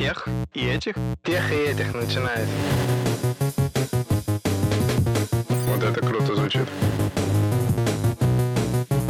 [0.00, 0.94] тех и этих?
[1.22, 2.48] Тех и этих начинает.
[5.66, 6.66] Вот это круто звучит.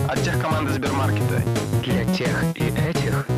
[0.09, 1.45] От тех команды Сбермаркета.
[1.85, 3.29] Для тех и этих.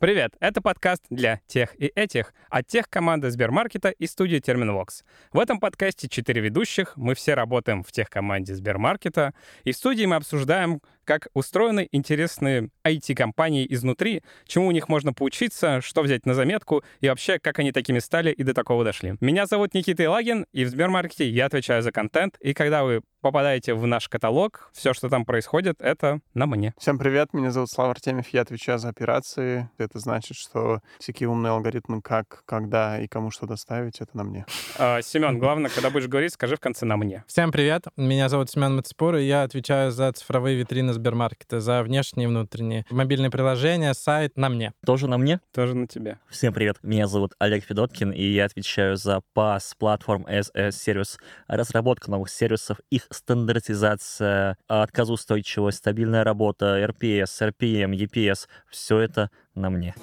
[0.00, 0.32] Привет!
[0.40, 5.04] Это подкаст для тех и этих от тех команды Сбермаркета и студии Терминвокс.
[5.30, 10.06] В этом подкасте четыре ведущих, мы все работаем в тех команде Сбермаркета, и в студии
[10.06, 10.80] мы обсуждаем,
[11.10, 17.08] как устроены интересные IT-компании изнутри, чему у них можно поучиться, что взять на заметку и
[17.08, 19.16] вообще, как они такими стали и до такого дошли.
[19.20, 23.74] Меня зовут Никита Илагин, и в Сбермаркете я отвечаю за контент, и когда вы попадаете
[23.74, 26.74] в наш каталог, все, что там происходит, это на мне.
[26.78, 29.68] Всем привет, меня зовут Слава Артемьев, я отвечаю за операции.
[29.78, 34.46] Это значит, что всякие умные алгоритмы, как, когда и кому что доставить, это на мне.
[34.78, 37.24] А, Семен, главное, когда будешь говорить, скажи в конце на мне.
[37.26, 42.26] Всем привет, меня зовут Семен Мацепур, и я отвечаю за цифровые витрины Сбермаркета, за внешние
[42.26, 42.84] и внутренние.
[42.90, 44.74] Мобильные приложения, сайт на мне.
[44.84, 45.40] Тоже на мне.
[45.54, 46.18] Тоже на тебе.
[46.28, 51.18] Всем привет, меня зовут Олег Федоткин, и я отвечаю за PaaS, Platform as a Service,
[51.48, 59.94] разработка новых сервисов, их стандартизация, отказоустойчивость, стабильная работа, RPS, RPM, EPS, все это на мне.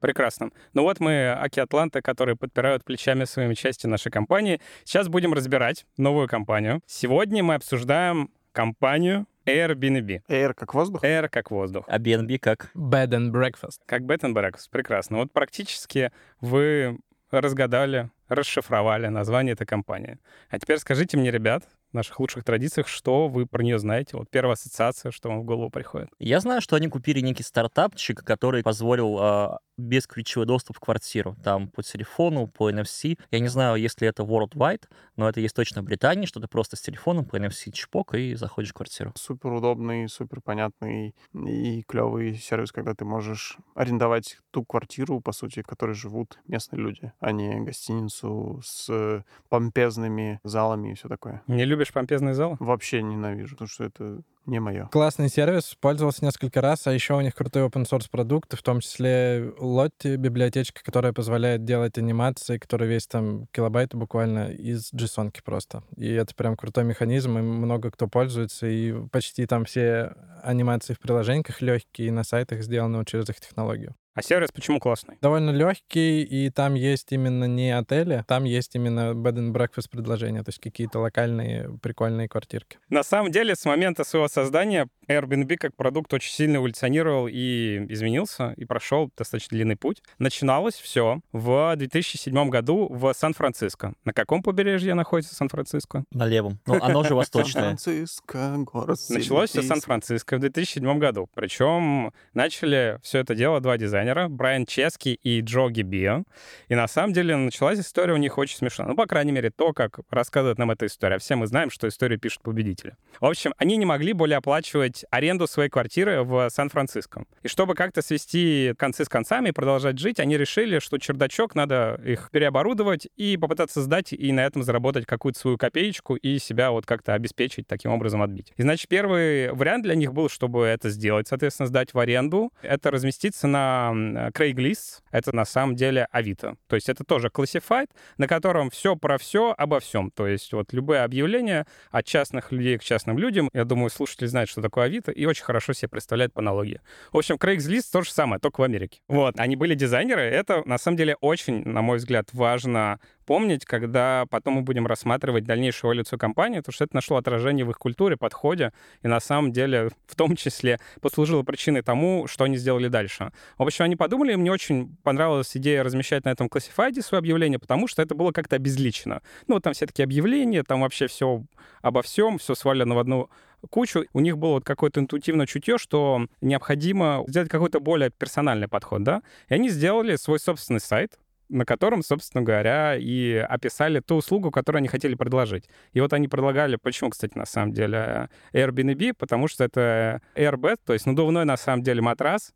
[0.00, 0.50] Прекрасно.
[0.74, 4.60] Ну вот мы, Аки Атланта, которые подпирают плечами своими части нашей компании.
[4.84, 6.82] Сейчас будем разбирать новую компанию.
[6.86, 10.22] Сегодня мы обсуждаем компанию Airbnb.
[10.28, 11.04] Air как воздух?
[11.04, 11.84] Air как воздух.
[11.86, 12.70] А BNB как?
[12.74, 13.80] Bed and breakfast.
[13.84, 14.68] Как bed and breakfast.
[14.70, 15.18] Прекрасно.
[15.18, 16.10] Вот практически
[16.40, 16.98] вы
[17.30, 20.18] разгадали, расшифровали название этой компании.
[20.48, 21.64] А теперь скажите мне, ребят,
[21.94, 24.16] наших лучших традициях, что вы про нее знаете?
[24.16, 26.08] Вот первая ассоциация, что вам в голову приходит.
[26.18, 31.36] Я знаю, что они купили некий стартапчик, который позволил э, бесключевой доступ в квартиру.
[31.42, 33.18] Там по телефону, по NFC.
[33.30, 34.84] Я не знаю, если это worldwide,
[35.16, 38.34] но это есть точно в Британии, что ты просто с телефоном по NFC чпок и
[38.34, 39.12] заходишь в квартиру.
[39.16, 45.62] Супер удобный, супер понятный и клевый сервис, когда ты можешь арендовать ту квартиру, по сути,
[45.62, 51.42] в которой живут местные люди, а не гостиницу с помпезными залами и все такое.
[51.46, 52.56] Не любишь помпезный зал?
[52.60, 54.88] Вообще ненавижу, потому что это не мое.
[54.92, 58.80] Классный сервис, пользовался несколько раз, а еще у них крутой open source продукт, в том
[58.80, 65.82] числе Lottie, библиотечка, которая позволяет делать анимации, которые весит там килобайты буквально из JSON просто.
[65.96, 71.00] И это прям крутой механизм, и много кто пользуется, и почти там все анимации в
[71.00, 73.94] приложениях легкие, и на сайтах сделаны вот через их технологию.
[74.14, 75.18] А сервис почему классный?
[75.20, 80.42] Довольно легкий, и там есть именно не отели, там есть именно bed and breakfast предложения,
[80.42, 82.78] то есть какие-то локальные прикольные квартирки.
[82.88, 88.54] На самом деле, с момента своего создания Airbnb как продукт очень сильно эволюционировал и изменился,
[88.56, 90.02] и прошел достаточно длинный путь.
[90.18, 93.94] Начиналось все в 2007 году в Сан-Франциско.
[94.04, 96.04] На каком побережье находится Сан-Франциско?
[96.10, 96.58] На левом.
[96.66, 97.76] Ну, оно же восточное.
[97.76, 101.28] Сан-Франциско, город Началось все в Сан Сан-Франциско в 2007 году.
[101.34, 106.24] Причем начали все это дело два дизайнера, Брайан Чески и Джо Гибио.
[106.68, 108.88] И на самом деле началась история у них очень смешная.
[108.88, 111.18] Ну, по крайней мере, то, как рассказывает нам эта история.
[111.18, 112.96] Все мы знаем, что историю пишут победители.
[113.20, 117.24] В общем, они не могли более оплачивать аренду своей квартиры в Сан-Франциско.
[117.42, 122.00] И чтобы как-то свести концы с концами и продолжать жить, они решили, что чердачок надо
[122.04, 126.86] их переоборудовать и попытаться сдать и на этом заработать какую-то свою копеечку и себя вот
[126.86, 128.52] как-то обеспечить, таким образом отбить.
[128.56, 132.90] И, значит, первый вариант для них был, чтобы это сделать, соответственно, сдать в аренду, это
[132.90, 136.56] разместиться на Craigslist, это на самом деле Авито.
[136.68, 137.88] То есть это тоже classified,
[138.18, 140.10] на котором все про все обо всем.
[140.10, 143.48] То есть вот любые объявления от частных людей к частным людям.
[143.52, 146.80] Я думаю, слушатель знает, что такое Авито, и очень хорошо себе представляет по аналогии.
[147.12, 149.00] В общем, Craigslist то же самое, только в Америке.
[149.08, 150.22] Вот, они были дизайнеры.
[150.22, 155.44] Это, на самом деле, очень, на мой взгляд, важно помнить, когда потом мы будем рассматривать
[155.44, 159.52] дальнейшую эволюцию компании, потому что это нашло отражение в их культуре, подходе, и на самом
[159.52, 163.32] деле в том числе послужило причиной тому, что они сделали дальше.
[163.58, 167.58] В общем, они подумали, и мне очень понравилась идея размещать на этом классифайде свое объявление,
[167.58, 169.22] потому что это было как-то обезличено.
[169.46, 171.44] Ну, там все такие объявления, там вообще все
[171.82, 173.30] обо всем, все свалено в одну
[173.70, 174.04] кучу.
[174.12, 179.22] У них было вот какое-то интуитивное чутье, что необходимо сделать какой-то более персональный подход, да?
[179.48, 181.18] И они сделали свой собственный сайт,
[181.48, 185.68] на котором, собственно говоря, и описали ту услугу, которую они хотели предложить.
[185.92, 190.92] И вот они предлагали, почему, кстати, на самом деле, Airbnb, потому что это Airbed, то
[190.92, 192.52] есть надувной, на самом деле, матрас,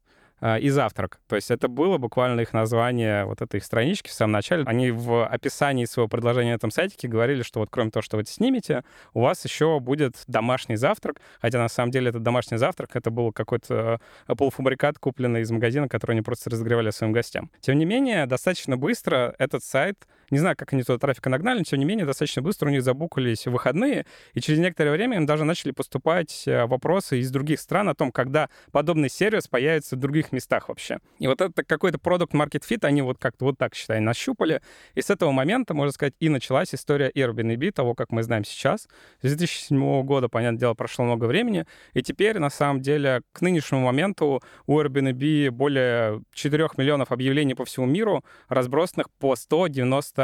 [0.60, 1.20] и завтрак.
[1.26, 4.64] То есть это было буквально их название вот этой их странички в самом начале.
[4.64, 8.22] Они в описании своего предложения на этом сайтике говорили, что вот кроме того, что вы
[8.22, 12.94] это снимете, у вас еще будет домашний завтрак, хотя на самом деле этот домашний завтрак
[12.94, 17.50] это был какой-то э, полуфабрикат, купленный из магазина, который они просто разогревали своим гостям.
[17.60, 21.64] Тем не менее, достаточно быстро этот сайт Не знаю, как они туда трафика нагнали, но
[21.64, 24.04] тем не менее достаточно быстро у них забукались выходные,
[24.34, 28.12] и через некоторое время им даже начали поступать э, вопросы из других стран о том,
[28.12, 30.98] когда подобный сервис появится в других местах вообще.
[31.18, 34.60] И вот это какой-то продукт market fit они вот как-то вот так, считай, нащупали.
[34.94, 38.88] И с этого момента, можно сказать, и началась история Airbnb, того, как мы знаем сейчас.
[39.22, 41.64] С 2007 года, понятное дело, прошло много времени,
[41.94, 47.64] и теперь, на самом деле, к нынешнему моменту у Airbnb более 4 миллионов объявлений по
[47.64, 49.34] всему миру, разбросанных по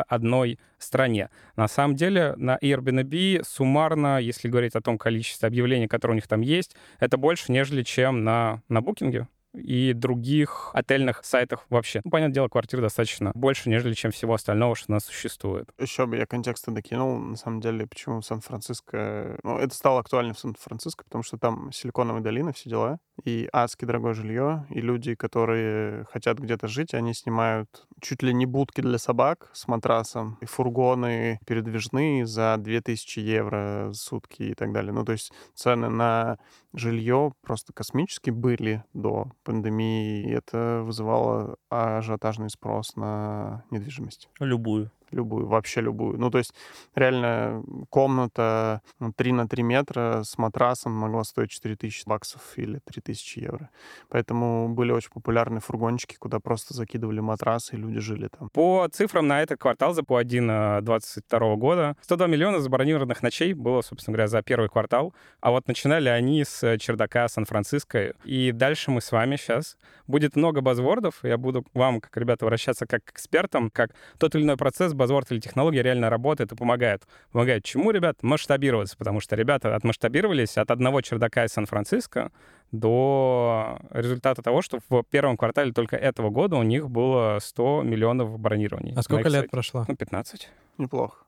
[0.02, 1.30] 191 стране.
[1.56, 6.26] На самом деле на Airbnb суммарно, если говорить о том количестве объявлений, которые у них
[6.26, 12.00] там есть, это больше, нежели чем на, на Booking и других отельных сайтах вообще.
[12.04, 15.70] Ну, понятное дело, квартир достаточно больше, нежели чем всего остального, что у нас существует.
[15.78, 19.38] Еще бы я контекста докинул, на самом деле, почему Сан-Франциско...
[19.42, 23.84] Ну, это стало актуально в Сан-Франциско, потому что там силиконовая долина, все дела, и адски
[23.84, 27.68] дорогое жилье, и люди, которые хотят где-то жить, они снимают
[28.00, 33.94] чуть ли не будки для собак с матрасом, и фургоны передвижные за 2000 евро в
[33.94, 34.92] сутки и так далее.
[34.92, 36.38] Ну, то есть цены на
[36.72, 44.28] жилье просто космические были до пандемии, это вызывало ажиотажный спрос на недвижимость.
[44.40, 44.90] Любую.
[45.14, 46.18] Любую, вообще любую.
[46.18, 46.52] Ну, то есть
[46.94, 48.82] реально комната
[49.16, 53.70] 3 на 3 метра с матрасом могла стоить 4000 баксов или 3000 евро.
[54.08, 58.48] Поэтому были очень популярны фургончики, куда просто закидывали матрасы, и люди жили там.
[58.50, 63.82] По цифрам на этот квартал за по 1 22 года 102 миллиона забронированных ночей было,
[63.82, 65.14] собственно говоря, за первый квартал.
[65.40, 68.14] А вот начинали они с чердака Сан-Франциско.
[68.24, 69.76] И дальше мы с вами сейчас.
[70.06, 71.20] Будет много базвордов.
[71.22, 75.30] Я буду вам, как ребята, вращаться как к экспертам, как тот или иной процесс базворд
[75.32, 77.02] или технология реально работает и помогает.
[77.30, 78.22] Помогает чему, ребят?
[78.22, 82.32] Масштабироваться, потому что ребята отмасштабировались от одного чердака из Сан-Франциско
[82.72, 88.38] до результата того, что в первом квартале только этого года у них было 100 миллионов
[88.38, 88.94] бронирований.
[88.96, 89.84] А сколько лет прошло?
[89.86, 90.48] Ну, 15.
[90.78, 91.26] Неплохо.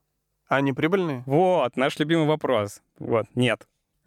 [0.48, 1.22] А они прибыльные?
[1.26, 2.80] Вот, наш любимый вопрос.
[2.98, 3.66] Вот, нет.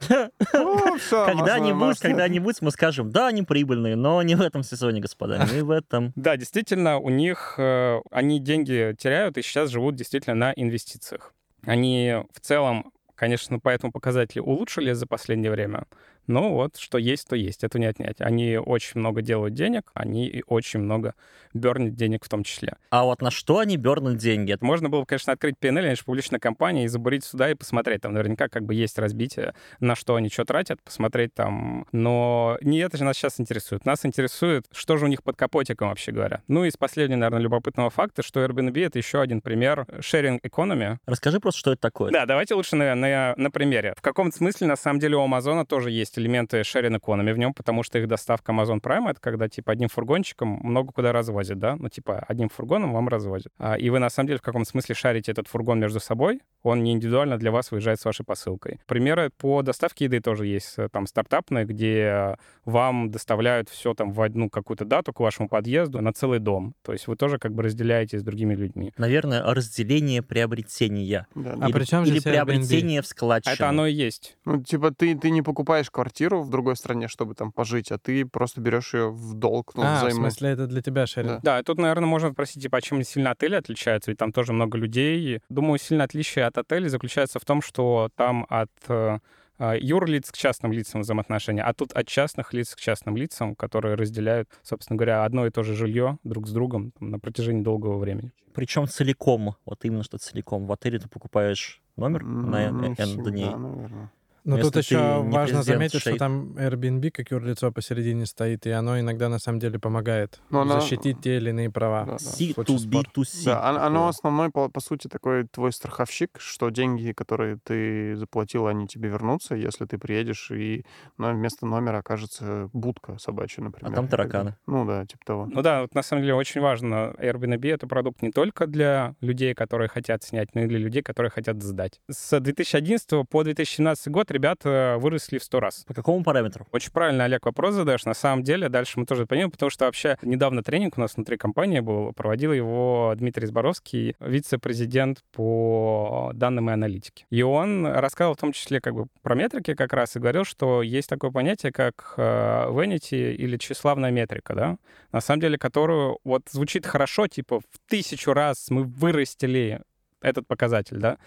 [0.10, 5.62] Ну, Когда-нибудь, когда-нибудь мы скажем, да, они прибыльные, но не в этом сезоне, господа, не
[5.62, 6.14] в этом.
[6.16, 11.34] Да, действительно, у них э, они деньги теряют и сейчас живут действительно на инвестициях.
[11.66, 15.86] Они в целом, конечно, по этому показателю улучшили за последнее время,
[16.30, 18.22] но вот что есть, то есть, это не отнять.
[18.22, 21.16] Они очень много делают денег, они и очень много
[21.56, 22.76] бернят денег в том числе.
[22.92, 24.56] А вот на что они бернут деньги?
[24.62, 28.02] Можно было бы, конечно, открыть PNL, они же публичная компания, и забурить сюда и посмотреть.
[28.02, 31.88] Там наверняка как бы есть разбитие, на что они что тратят, посмотреть там.
[31.92, 33.86] Но не это же нас сейчас интересует.
[33.86, 36.44] Нас интересует, что же у них под капотиком, вообще говоря.
[36.48, 40.98] Ну и с последнего, наверное, любопытного факта, что Airbnb— это еще один пример sharing economy.
[41.08, 42.12] Расскажи просто, что это такое.
[42.12, 43.96] Да, давайте лучше на, на, на примере.
[43.98, 47.54] В каком-то смысле, на самом деле, у Амазона тоже есть элементы sharing economy в нем,
[47.54, 51.76] потому что их доставка Amazon Prime— это когда, типа, одним фургончиком много куда развозят, да?
[51.78, 53.52] Ну, типа, одним фургоном вам развозят.
[53.58, 56.84] А, и вы, на самом деле, в каком смысле шарите этот фургон между собой, он
[56.84, 58.80] не индивидуально для вас выезжает с вашей посылкой.
[58.86, 60.74] Примеры по доставке еды тоже есть.
[60.78, 62.36] э, Там стартапные, где
[62.66, 66.74] вам доставляют все там в одну какую-то дату к вашему подъезду на целый дом.
[66.84, 68.94] То есть вы тоже как бы разделяете с другими людьми.
[68.98, 71.28] Наверное, разделение приобретения.
[71.36, 72.24] Да, А или, при чем или Airbnb?
[72.30, 73.54] приобретение в А складчину.
[73.56, 74.38] это оно и есть.
[74.46, 78.26] Ну, типа, ты, ты не покупаешь квартиру в другой стране, чтобы там пожить, а ты
[78.26, 80.16] просто берешь ее в долг, ну, а, в взаймы.
[80.32, 81.42] смысле, это для тебя шеринг.
[81.42, 81.58] Да.
[81.58, 84.12] Да, тут, наверное, можно спросить, типа, а чем сильно отели отличаются?
[84.12, 85.42] Ведь там тоже много людей.
[85.50, 89.20] Думаю, сильное отличие от отелей заключается в том, что там от э,
[89.60, 93.96] э, юрлиц к частным лицам взаимоотношения, а тут от частных лиц к частным лицам, которые
[93.96, 97.98] разделяют, собственно говоря, одно и то же жилье друг с другом там, на протяжении долгого
[97.98, 98.32] времени.
[98.54, 99.56] Причем целиком.
[99.66, 100.66] Вот именно что целиком.
[100.66, 103.46] В отеле ты покупаешь номер на N всегда, дней.
[103.56, 104.12] наверное.
[104.44, 106.20] Но Если тут еще важно заметить, что Шейх.
[106.20, 110.80] там Airbnb как юрлицо посередине стоит, и оно иногда на самом деле помогает Но она-
[110.80, 112.06] защитить те или иные права.
[112.06, 112.18] Да, да.
[112.18, 113.04] в случае спора.
[113.16, 113.46] C2B2C.
[113.46, 118.68] Да, оно, оно основной, по, по сути, такой твой страховщик, что деньги, которые ты заплатил,
[118.68, 120.84] они тебе вернутся, если ты приедешь, и
[121.18, 123.92] на, вместо номера окажется будка собачья, например.
[123.92, 124.56] А там тараканы.
[124.68, 125.46] Ну да, типа того.
[125.52, 127.14] Ну да, вот на самом деле очень важно.
[127.20, 131.30] Airbnb— это продукт не только для людей, которые хотят снять, но и для людей, которые
[131.32, 132.00] хотят сдать.
[132.10, 135.84] С 2011 по 2017 год ребята выросли в 100 раз.
[135.88, 136.68] По какому параметру?
[136.72, 138.06] Очень правильно, Олег, вопрос задаешь.
[138.06, 141.38] На самом деле, дальше мы тоже понимаем, потому что вообще недавно тренинг у нас внутри
[141.38, 147.26] компании был, проводил его Дмитрий Зборовский, вице-президент по данным и аналитике.
[147.30, 150.82] И он рассказывал в том числе как бы про метрики как раз и говорил, что
[150.82, 154.78] есть такое понятие, как э, vanity или тщеславная метрика, да,
[155.12, 159.82] на самом деле, которую вот звучит хорошо, типа в тысячу раз мы вырастили
[160.22, 161.18] этот показатель, да,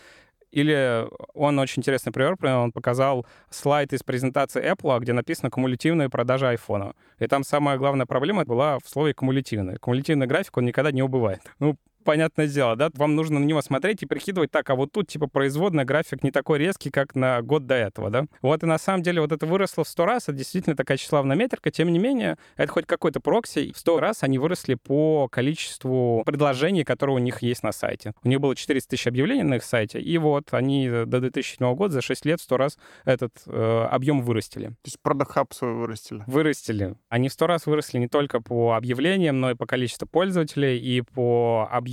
[0.53, 6.47] или он очень интересный пример, он показал слайд из презентации Apple, где написано «кумулятивные продажи
[6.47, 6.95] айфона».
[7.19, 9.77] И там самая главная проблема была в слове «кумулятивный».
[9.77, 11.41] Кумулятивный график, он никогда не убывает.
[11.59, 15.09] Ну, понятное дело, да, вам нужно на него смотреть и прикидывать, так, а вот тут,
[15.09, 18.27] типа, производный график не такой резкий, как на год до этого, да.
[18.41, 21.37] Вот и на самом деле вот это выросло в 100 раз, это действительно такая тщеславная
[21.37, 26.23] метрика, тем не менее, это хоть какой-то прокси, в 100 раз они выросли по количеству
[26.25, 28.13] предложений, которые у них есть на сайте.
[28.23, 31.95] У них было 400 тысяч объявлений на их сайте, и вот они до 2007 года
[31.95, 34.69] за 6 лет в 100 раз этот э, объем вырастили.
[34.69, 36.25] То есть Product Hub свой вырастили.
[36.27, 36.95] Вырастили.
[37.09, 41.03] Они в 100 раз выросли не только по объявлениям, но и по количеству пользователей, и
[41.03, 41.92] по объему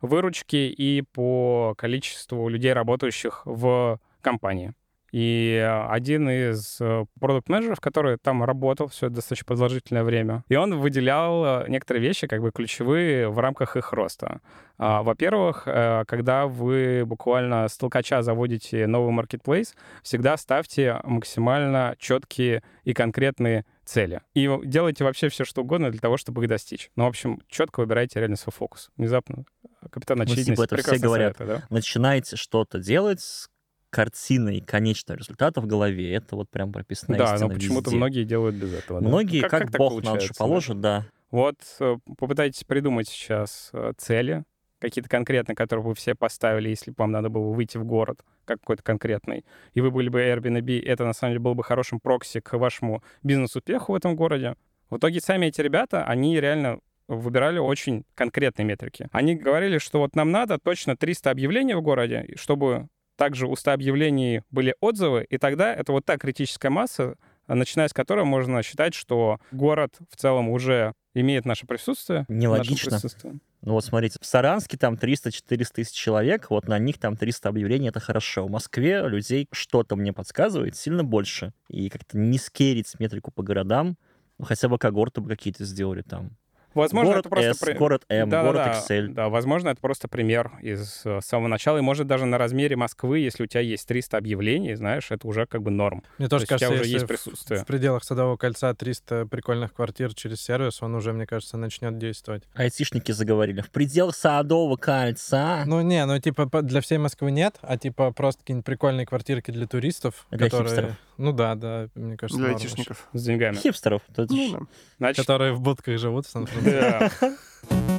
[0.00, 4.74] выручки, и по количеству людей, работающих в компании.
[5.12, 6.80] И один из
[7.18, 12.42] продукт-менеджеров, который там работал все достаточно продолжительное время, и он выделял э, некоторые вещи, как
[12.42, 14.40] бы ключевые в рамках их роста.
[14.76, 22.62] А, Во-первых, э, когда вы буквально с толкача заводите новый marketplace, всегда ставьте максимально четкие
[22.84, 24.20] и конкретные цели.
[24.34, 26.90] И делайте вообще все, что угодно для того, чтобы их достичь.
[26.96, 28.90] Ну, в общем, четко выбирайте реально свой фокус.
[28.96, 29.44] Внезапно
[29.90, 31.36] капитан Ну, типа, это все говорят.
[31.36, 31.66] советует, да?
[31.70, 33.48] Начинайте что-то делать с
[33.90, 36.12] картиной конечного результата в голове.
[36.12, 37.96] Это вот прям прописано Да, но почему-то везде.
[37.96, 39.00] многие делают без этого.
[39.00, 39.08] да.
[39.08, 40.38] Многие, как, так бог на душу получается, да?
[40.38, 41.06] положит, да.
[41.30, 44.44] Вот э, попытайтесь придумать сейчас э, цели,
[44.78, 48.60] какие-то конкретные, которые вы все поставили, если бы вам надо было выйти в город, как
[48.60, 49.44] какой-то конкретный,
[49.74, 53.02] и вы были бы Airbnb, это на самом деле был бы хорошим прокси к вашему
[53.22, 54.54] бизнес-успеху в этом городе.
[54.90, 59.08] В итоге сами эти ребята, они реально выбирали очень конкретные метрики.
[59.12, 63.72] Они говорили, что вот нам надо точно 300 объявлений в городе, чтобы также у 100
[63.72, 67.16] объявлений были отзывы, и тогда это вот та критическая масса,
[67.54, 72.20] начиная с которой можно считать, что город в целом уже имеет наше присутствие.
[72.28, 72.90] наше Нелогично.
[72.92, 73.40] присутствие.
[73.60, 77.88] Ну вот смотрите, в Саранске там 300-400 тысяч человек, вот на них там 300 объявлений,
[77.88, 78.46] это хорошо.
[78.46, 81.52] В Москве людей что-то мне подсказывает сильно больше.
[81.68, 83.96] И как-то не скерить метрику по городам,
[84.38, 86.36] ну, хотя бы когорты бы какие-то сделали там.
[86.74, 87.50] Возможно, город это просто...
[87.50, 89.08] S, при- город M, Да, город да, Excel.
[89.08, 91.78] Да, возможно, это просто пример из э, самого начала.
[91.78, 95.46] И может даже на размере Москвы, если у тебя есть 300 объявлений, знаешь, это уже
[95.46, 96.02] как бы норм.
[96.18, 97.60] Мне То тоже есть у тебя кажется, уже если есть в- присутствие.
[97.60, 102.44] в пределах Садового кольца 300 прикольных квартир через сервис, он уже, мне кажется, начнет действовать.
[102.54, 103.62] Айтишники заговорили.
[103.62, 105.64] В пределах Садового кольца.
[105.66, 109.66] Ну, не, ну, типа, для всей Москвы нет, а, типа, просто какие-нибудь прикольные квартирки для
[109.66, 110.68] туристов, Для которые...
[110.68, 110.96] хипстеров.
[111.18, 113.08] Ну, да, да, мне кажется, Для айтишников.
[113.12, 113.56] С деньгами.
[113.56, 114.02] Хипстеров.
[114.16, 114.60] Ну, да.
[114.98, 117.10] Значит, Которые в будках живут в Сан-Франциско.
[117.20, 117.98] да.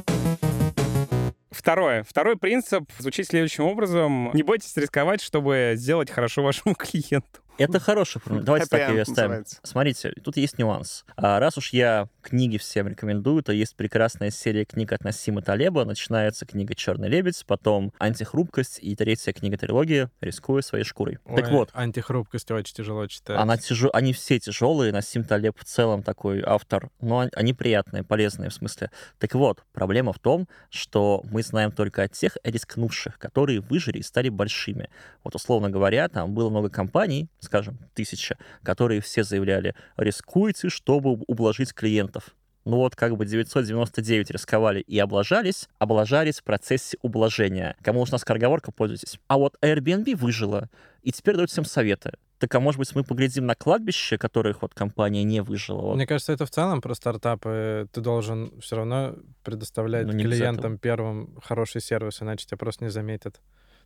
[1.50, 2.02] Второе.
[2.04, 4.30] Второй принцип звучит следующим образом.
[4.32, 7.40] Не бойтесь рисковать, чтобы сделать хорошо вашему клиенту.
[7.60, 8.42] Это хороший пример.
[8.44, 9.16] Давайте Happy так ее оставим.
[9.30, 9.58] называется.
[9.62, 11.04] Смотрите, тут есть нюанс.
[11.16, 15.84] А раз уж я книги всем рекомендую, то есть прекрасная серия книг от Насима Талеба.
[15.84, 21.18] Начинается книга «Черный лебедь», потом «Антихрупкость» и третья книга трилогии «Рискуя своей шкурой».
[21.36, 23.38] так вот, Антихрупкость очень тяжело читать.
[23.38, 23.56] она
[23.92, 28.54] они все тяжелые, Насим Талеб в целом такой автор, но он- они приятные, полезные в
[28.54, 28.90] смысле.
[29.18, 34.02] Так вот, проблема в том, что мы знаем только о тех рискнувших, которые выжили и
[34.02, 34.88] стали большими.
[35.24, 41.74] Вот, условно говоря, там было много компаний, скажем, тысяча, которые все заявляли, рискуйте, чтобы ублажить
[41.74, 42.36] клиентов.
[42.64, 47.76] Ну вот как бы 999 рисковали и облажались, облажались в процессе ублажения.
[47.82, 49.18] Кому нужна скороговорка, пользуйтесь.
[49.26, 50.68] А вот Airbnb выжила,
[51.02, 52.12] и теперь дают всем советы.
[52.38, 55.80] Так а может быть мы поглядим на кладбище, которых вот компания не выжила?
[55.80, 55.96] Вот.
[55.96, 57.88] Мне кажется, это в целом про стартапы.
[57.92, 63.40] Ты должен все равно предоставлять Ну, клиентам первым хороший сервис, иначе тебя просто не заметят.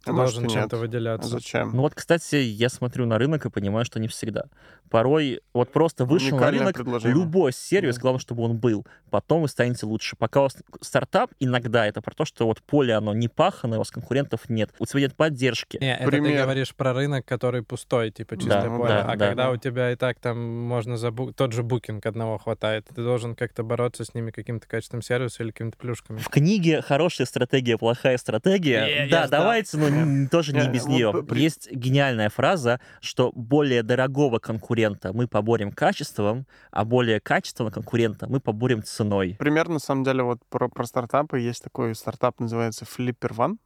[0.04, 0.73] Ты А должен чем-то нет.
[0.75, 1.28] А выделяться.
[1.30, 1.70] Зачем?
[1.75, 4.44] Ну вот, кстати, я смотрю на рынок и понимаю, что не всегда.
[4.90, 7.18] Порой вот просто вышел на рынок предложение.
[7.18, 8.02] любой сервис, Да.
[8.02, 8.87] главное, чтобы он был.
[9.11, 10.14] Потом вы станете лучше.
[10.16, 13.78] Пока у вас стартап, иногда это про то, что вот поле, оно не пахано, у
[13.78, 14.70] вас конкурентов нет.
[14.78, 15.78] У тебя нет поддержки.
[15.80, 16.42] Не, это ты Пример.
[16.42, 18.88] говоришь про рынок, который пустой, типа чистое Да, поле.
[18.88, 19.26] да, а да.
[19.28, 21.32] когда у тебя и так там можно забу...
[21.32, 25.50] тот же букинг одного хватает, ты должен как-то бороться с ними каким-то качеством сервиса или
[25.50, 26.18] какими-то плюшками.
[26.18, 29.06] В книге «Хорошая стратегия, плохая стратегия».
[29.06, 31.12] Я да, давайте, ну, н- тоже не Не, без нее.
[31.32, 38.40] Есть гениальная фраза, что более дорогого конкурента мы поборем качеством, а более качественного конкурента мы
[38.40, 39.36] поборем ценой.
[39.38, 41.38] Пример, на самом деле, вот про, про стартапы.
[41.40, 43.56] Есть такой стартап, называется Flipper One.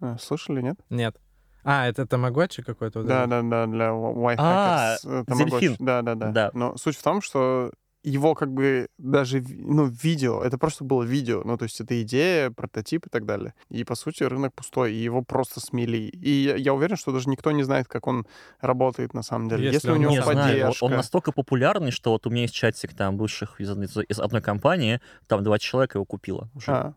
[0.00, 0.78] Э, Слышали, нет?
[0.90, 1.16] Нет.
[1.64, 3.02] А, это тамагочи какой-то?
[3.02, 4.36] Да, да, да, для Wi-Fi.
[4.38, 5.76] А, Зельфин.
[5.78, 6.50] Да, да, Да.
[6.54, 11.42] Но суть в том, что его как бы даже, ну, видео, это просто было видео,
[11.44, 13.54] ну, то есть это идея, прототип и так далее.
[13.68, 15.96] И, по сути, рынок пустой, и его просто смели.
[15.96, 18.26] И я, я уверен, что даже никто не знает, как он
[18.60, 19.64] работает на самом деле.
[19.64, 20.84] Если Если, у него Не знаю, поддержка...
[20.84, 24.18] он, он настолько популярный, что вот у меня есть чатик там бывших из, одной- из
[24.18, 26.70] одной компании, там два человека его купило уже.
[26.70, 26.94] А,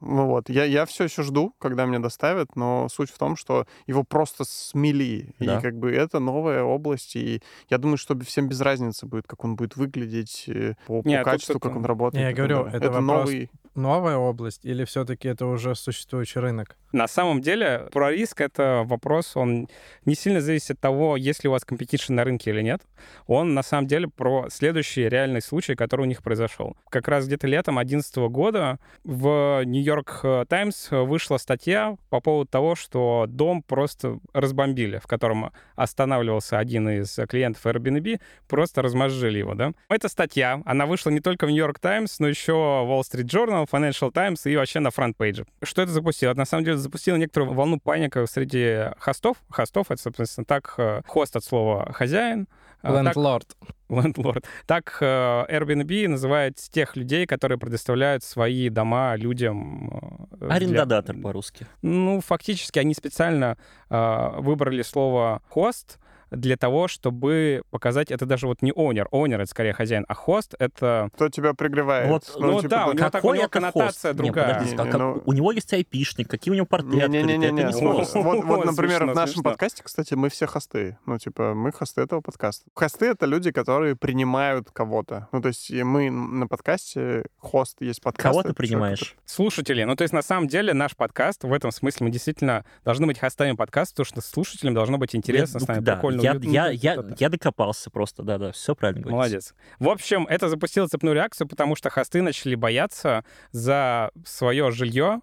[0.00, 3.66] ну вот, я, я все еще жду, когда мне доставят, но суть в том, что
[3.86, 5.34] его просто смели.
[5.38, 5.58] Да.
[5.58, 9.44] И как бы это новая область, и я думаю, что всем без разницы будет, как
[9.44, 12.22] он будет выглядеть, э, по, по тут качеству, это- как он работает.
[12.22, 12.76] Не, я говорю, далее.
[12.78, 13.50] это вопрос- новый...
[13.78, 16.76] новая область или все-таки это уже существующий рынок?
[16.92, 19.68] На самом деле, про риск— это вопрос, он
[20.06, 22.82] не сильно зависит от того, есть ли у вас competition на рынке или нет.
[23.26, 26.76] Он, на самом деле, про следующий реальный случай, который у них произошел.
[26.88, 33.26] Как раз где-то летом 2011 года в Нью-Йорк Таймс вышла статья по поводу того, что
[33.28, 39.72] дом просто разбомбили, в котором останавливался один из клиентов Airbnb, просто размозжили его, да.
[39.88, 44.10] Эта статья, она вышла не только в Нью-Йорк Таймс, но еще Wall Street Journal, Financial
[44.12, 45.46] Times и вообще на фронт-пейдже.
[45.62, 46.30] Что это запустило?
[46.30, 49.36] Это, на самом деле, запустило некоторую волну паника среди хостов.
[49.50, 52.46] Хостов— это, соответственно, так, э, хост от слова «хозяин»,
[52.82, 53.56] так- Лендлорд.
[53.90, 54.44] Landlord.
[54.66, 60.28] Так э, Airbnb называет тех людей, которые предоставляют свои дома людям.
[60.32, 61.66] э, для- Арендодатор по-русски.
[61.82, 63.56] Ну, фактически они специально
[63.90, 65.98] э, выбрали слово «хост»,
[66.30, 70.54] для того, чтобы показать, это даже вот не owner, owner— это скорее хозяин, а хост—
[70.58, 71.10] это...
[71.14, 72.08] Кто тебя пригревает?
[72.08, 74.16] Вот, ну да, у него так- у него это коннотация хост?
[74.16, 74.60] Другая.
[74.60, 77.54] Не, а не, как- ну- у него есть айпишник, какие у него портреты, Не-не-не-не, это
[77.54, 80.98] не вот, вот, вот, например, в нашем подкасте, кстати, мы все хосты.
[81.06, 82.66] Ну, типа, мы хосты этого подкаста.
[82.74, 85.28] Хосты— это люди, которые принимают кого-то.
[85.32, 88.22] Ну, то есть мы на подкасте, хост есть подкаст.
[88.22, 89.16] Кого ты принимаешь?
[89.24, 89.84] Слушатели.
[89.84, 93.18] Ну, то есть, на самом деле, наш подкаст, в этом смысле, мы действительно должны быть
[93.18, 96.54] хостами подкаста, потому что слушателям должно быть интересно, Ну, с нами да, прикольно.
[96.54, 96.86] я, уютно.
[96.86, 99.16] я, я, я докопался просто, да-да, все правильно говорите.
[99.16, 99.54] Молодец.
[99.78, 105.20] В общем, это запустило цепную реакцию, потому что хосты начали бояться за свое жилье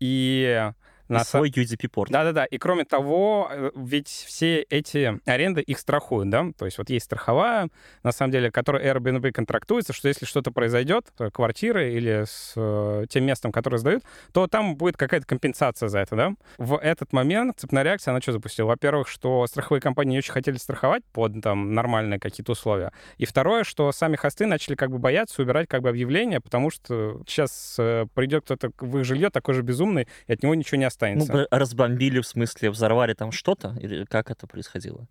[0.00, 0.70] И
[1.08, 2.10] на са- свой UDP-порт.
[2.10, 2.44] Да-да-да.
[2.44, 6.46] И кроме того, э, ведь все эти аренды их страхуют, да?
[6.58, 7.68] То есть вот есть страховая,
[8.02, 13.06] на самом деле, которая Airbnb контрактуется, что если что-то произойдет, с квартирой или с э,
[13.08, 16.32] тем местом, которое сдают, то там будет какая-то компенсация за это, да?
[16.58, 18.68] В этот момент цепная реакция, она что запустила?
[18.68, 22.92] Во-первых, что страховые компании не очень хотели страховать под там нормальные какие-то условия.
[23.18, 27.20] И второе, что сами хосты начали как бы бояться убирать как бы объявления, потому что
[27.26, 30.84] сейчас э, придет кто-то в их жилье такой же безумный, и от него ничего не
[30.96, 31.32] останется.
[31.32, 33.74] б- разбомбили, в смысле, взорвали там что-то?
[33.80, 35.06] Или как это происходило?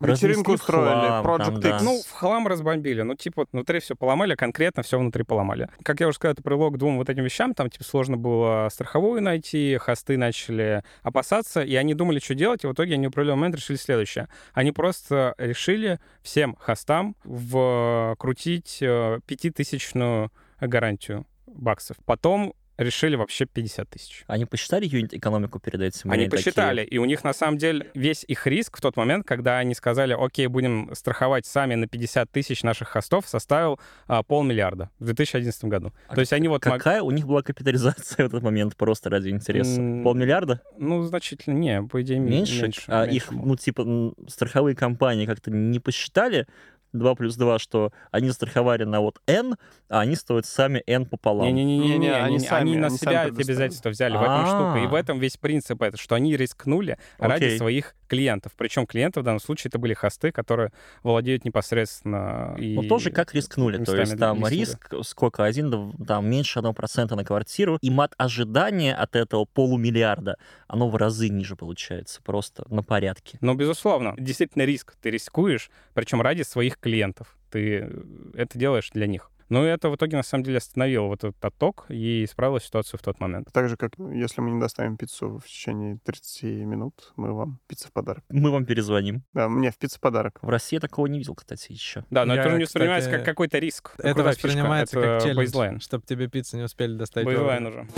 [0.00, 1.60] Вечеринку устроили, хлам, Project там, X.
[1.62, 1.78] да.
[1.82, 3.02] Ну, в хлам разбомбили.
[3.02, 5.68] Ну, типа, внутри все поломали, конкретно все внутри поломали.
[5.82, 7.52] Как я уже сказал, это привело к двум вот этим вещам.
[7.52, 12.66] Там, типа, сложно было страховую найти, хосты начали опасаться, и они думали, что делать, и
[12.66, 14.28] в итоге они определенный момент решили следующее.
[14.54, 21.98] Они просто решили всем хостам вкрутить э, пятитысячную гарантию баксов.
[22.06, 24.24] Потом решили вообще 50 тысяч.
[24.26, 26.10] Они посчитали юнит-экономику перед этим?
[26.10, 28.96] Они Или такие, посчитали, и у них на самом деле весь их риск в тот
[28.96, 34.22] момент, когда они сказали, окей, будем страховать сами на 50 тысяч наших хостов, составил а,
[34.22, 35.92] полмиллиарда в 2011 году.
[36.08, 36.64] А То есть они вот...
[36.64, 39.80] мог- Какая у них была капитализация в этот момент, просто ради интереса?
[39.80, 40.62] М, Полмиллиарда?
[40.78, 42.62] Ну, значительно, не, по идее, Меньше?
[42.62, 42.82] меньше.
[42.88, 46.46] а меньше их, ну, типа, страховые компании как-то не посчитали
[46.92, 49.56] 2 плюс 2, что они застраховали на вот N,
[49.88, 51.46] а они стоят сами N пополам.
[51.46, 54.16] Не-не-не, Не-не, они, они они сами- на они себя сами эти обязательства взяли.
[54.16, 54.78] В этом штука.
[54.84, 54.98] И в А.
[54.98, 58.52] этом весь принцип это, что они рискнули ради своих клиентов.
[58.56, 60.72] Причем клиенты в данном случае это были хосты, которые
[61.04, 63.82] владеют непосредственно и Ну, тоже как рискнули.
[63.84, 64.50] То есть там листинга.
[64.50, 67.78] риск, сколько, один, там меньше 1% на квартиру.
[67.80, 73.38] И мат ожидания от этого полумиллиарда, оно в разы ниже получается, просто на порядке.
[73.40, 74.94] Ну, безусловно, действительно риск.
[75.00, 77.36] Ты рискуешь, причем ради своих клиентов.
[77.50, 78.02] Ты э,
[78.34, 79.30] это делаешь для них.
[79.50, 83.02] Но это в итоге, на самом деле, остановило вот этот отток и исправило ситуацию в
[83.02, 83.48] тот момент.
[83.52, 87.58] Так же, как ну, если мы не доставим пиццу в течение 30 минут, мы вам
[87.66, 88.22] пицца в подарок.
[88.28, 89.24] Мы вам перезвоним.
[89.32, 90.38] Да, мне в пицца подарок.
[90.40, 92.04] В России я такого не видел, кстати, еще.
[92.10, 93.94] Да, но Я, это уже не воспринимается кстати, как какой-то риск.
[93.98, 94.46] Это крутая фишка.
[94.46, 95.80] воспринимается Это как челлендж, baseline.
[95.80, 97.26] чтобы тебе пиццу не успели доставить.
[97.26, 97.88] Baseline уже.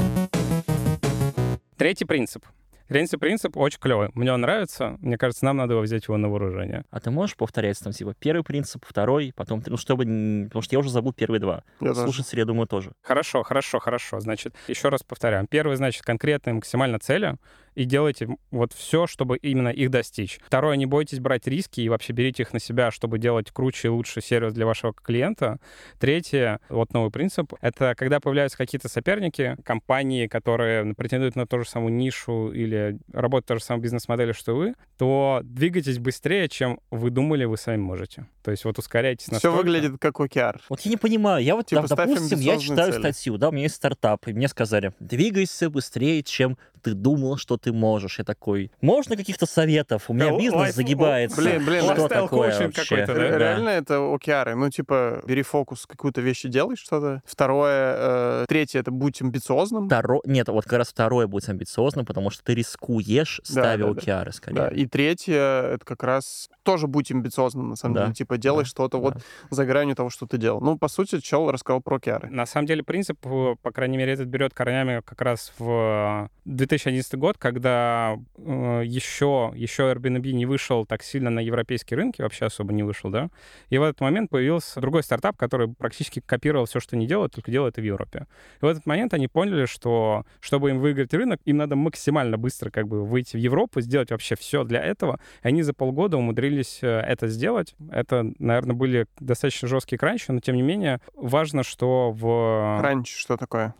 [1.76, 2.46] Третий принцип.
[2.92, 4.10] Третий принцип очень клевый.
[4.12, 4.98] Мне он нравится.
[5.00, 6.84] Мне кажется, нам надо его взять его на вооружение.
[6.90, 9.62] А ты можешь повторять там, типа, первый принцип, второй, потом...
[9.64, 10.04] Ну, чтобы...
[10.04, 11.64] Потому что я уже забыл первые два.
[11.80, 12.02] Я тоже.
[12.02, 12.92] Слушатели, я думаю, тоже.
[13.00, 14.20] Хорошо, хорошо, хорошо.
[14.20, 15.46] Значит, еще раз повторяем.
[15.46, 17.36] Первый, значит, конкретные максимально цели
[17.74, 20.38] и делайте вот все, чтобы именно их достичь.
[20.44, 23.90] Второе, не бойтесь брать риски и вообще берите их на себя, чтобы делать круче и
[23.90, 25.58] лучше сервис для вашего клиента.
[25.98, 31.68] Третье, вот новый принцип, это когда появляются какие-то соперники, компании, которые претендуют на ту же
[31.68, 36.80] самую нишу или работают в той же самой бизнес-модели, что вы, то двигайтесь быстрее, чем
[36.90, 38.26] вы думали, вы сами можете.
[38.42, 39.56] То есть вот ускоряйтесь Все настолько.
[39.56, 40.60] выглядит как океар.
[40.68, 43.00] Вот я не понимаю, я вот, Типа, там, допустим, я читаю цели.
[43.00, 47.56] статью, да, у меня есть стартап, и мне сказали, двигайся быстрее, чем ты думал, что
[47.56, 48.18] ты можешь.
[48.18, 50.04] Я такой, можно каких-то советов?
[50.08, 51.40] У меня Да, бизнес лайф- загибается.
[51.40, 53.06] блин, блин, что такое вообще?
[53.06, 53.14] да?
[53.14, 54.54] Ре- Реально это океары.
[54.54, 57.22] Ну, типа, бери фокус, какую-то вещь делай что-то.
[57.24, 59.86] Второе, э, третье, это будь амбициозным.
[59.86, 60.20] Второ...
[60.24, 64.00] Нет, вот как раз второе будет амбициозно, потому что ты рискуешь, ставя да, да.
[64.00, 64.56] океары, скорее.
[64.56, 65.34] Да, и третье,
[65.74, 68.14] это как раз тоже будь амбициозным, на самом Да, деле.
[68.14, 69.02] Типа, делай да, что-то да.
[69.02, 69.14] вот
[69.50, 70.60] за гранью того, что ты делал.
[70.60, 72.30] Ну, по сути, чел рассказал про океары.
[72.30, 77.14] На самом деле принцип, э, по крайней мере, этот берет корнями как раз в 2011
[77.16, 82.72] год, когда э, еще, еще Airbnb не вышел так сильно на европейские рынки, вообще особо
[82.72, 83.28] не вышел, да.
[83.70, 87.50] И в этот момент появился другой стартап, который практически копировал все, что они делают, только
[87.50, 88.26] делает это в Европе.
[88.60, 92.70] И в этот момент они поняли, что чтобы им выиграть рынок, им надо максимально быстро
[92.70, 95.18] как бы выйти в Европу, сделать вообще все для этого.
[95.42, 96.51] И они за полгода умудрились
[96.82, 97.74] э, это сделать.
[97.90, 103.36] Это, наверное, были достаточно жесткие кранчи, но тем не менее важно, что в Кранч, что
[103.36, 103.74] такое?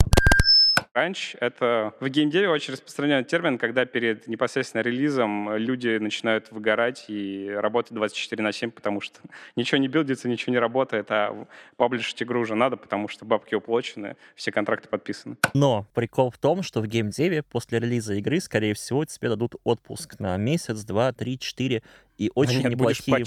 [0.95, 7.51] Ранч— это в геймдеве очень распространенный термин, когда перед непосредственно релизом люди начинают выгорать и
[7.51, 9.21] работать 24 на 7, потому что
[9.57, 14.17] ничего не билдится, ничего не работает, а паблишить игру уже надо, потому что бабки уплочены,
[14.35, 15.37] все контракты подписаны.
[15.55, 20.19] Но прикол в том, что в геймдеве после релиза игры, скорее всего, тебе дадут отпуск
[20.19, 21.83] на месяц, два, три, четыре
[22.27, 23.25] и очень А неплохие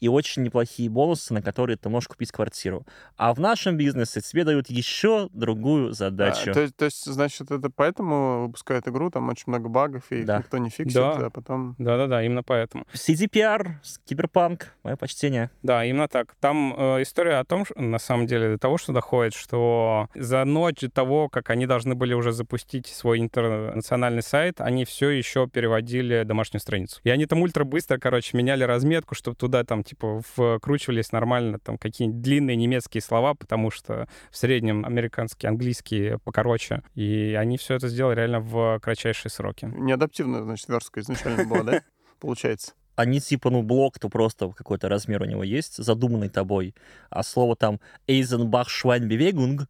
[0.00, 2.84] и очень неплохие бонусы, на которые ты можешь купить квартиру.
[3.16, 6.52] А в нашем бизнесе тебе дают еще другую А, задачу.
[6.52, 10.38] то, есть- то есть, значит, это поэтому выпускают игру, там очень много багов, и Да.
[10.38, 11.26] никто не фиксит, Да.
[11.26, 11.74] а потом...
[11.78, 12.84] Да-да-да, именно поэтому.
[12.92, 15.50] CDPR, Cyberpunk, мое почтение.
[15.62, 16.34] Да, именно так.
[16.40, 20.44] Там э, история о том, что, на самом деле, до того, что доходит, что за
[20.44, 25.48] ночь до того, как они должны были уже запустить свой интернациональный сайт, они все еще
[25.48, 27.00] переводили домашнюю страницу.
[27.04, 31.78] И они там ультра быстро, короче, меняли разметку, чтобы туда там, типа, вкручивались нормально там
[31.78, 36.82] какие-нибудь длинные немецкие слова, потому что в среднем американские, английские покороче.
[36.94, 39.66] И они все это сделали реально в кратчайшие сроки.
[39.72, 41.82] Неадаптивная, значит, верстка изначально была, да?
[42.20, 42.74] Получается.
[42.96, 46.74] Они типа, ну, блок, то просто какой-то размер у него есть, задуманный тобой.
[47.10, 49.66] А слово там Eisenbach Schweinbewegung,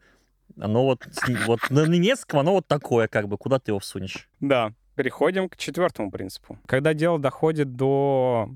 [0.61, 1.07] оно вот,
[1.46, 4.29] вот на немецком оно вот такое, как бы, куда ты его всунешь?
[4.40, 4.72] Да.
[4.97, 6.59] Переходим к четвертому принципу.
[6.67, 8.49] Когда дело доходит до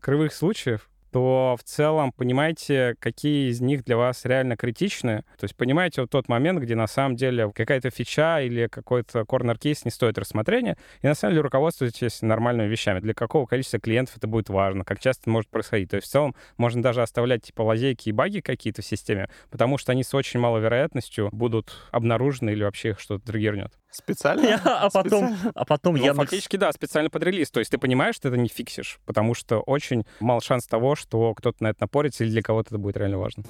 [0.00, 5.24] кривых случаев, то в целом понимаете, какие из них для вас реально критичны.
[5.38, 9.84] То есть понимаете вот тот момент, где на самом деле какая-то фича или какой-то корнер-кейс
[9.84, 13.00] не стоит рассмотрения, и на самом деле руководствуетесь нормальными вещами.
[13.00, 15.90] Для какого количества клиентов это будет важно, как часто это может происходить.
[15.90, 19.78] То есть в целом можно даже оставлять типа лазейки и баги какие-то в системе, потому
[19.78, 23.72] что они с очень малой вероятностью будут обнаружены или вообще их что-то триггернет.
[23.92, 24.60] Специально?
[24.64, 26.16] А потом, а потом Ну, Яндекс...
[26.30, 27.50] фактически, да, специально под релиз.
[27.50, 31.34] То есть ты понимаешь, что это не фиксишь, потому что очень мал шанс того, что
[31.34, 33.44] кто-то на это напорится или для кого-то это будет реально важно.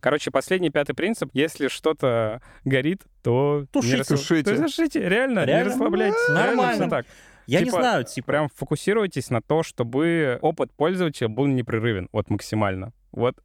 [0.00, 1.28] Короче, последний пятый принцип.
[1.32, 3.64] Если что-то горит, то...
[3.72, 3.96] Тушите.
[3.96, 4.54] не расслаб- Тушите.
[4.54, 5.68] То тушите, реально, Реально?
[5.68, 6.28] не расслабляйтесь.
[6.28, 6.90] Ну, Реально нормально.
[6.90, 7.06] так.
[7.46, 8.26] Я не Типа, знаю, типа...
[8.26, 12.92] Прям фокусируйтесь на то, чтобы опыт пользователя был непрерывен, вот максимально.
[13.10, 13.36] Вот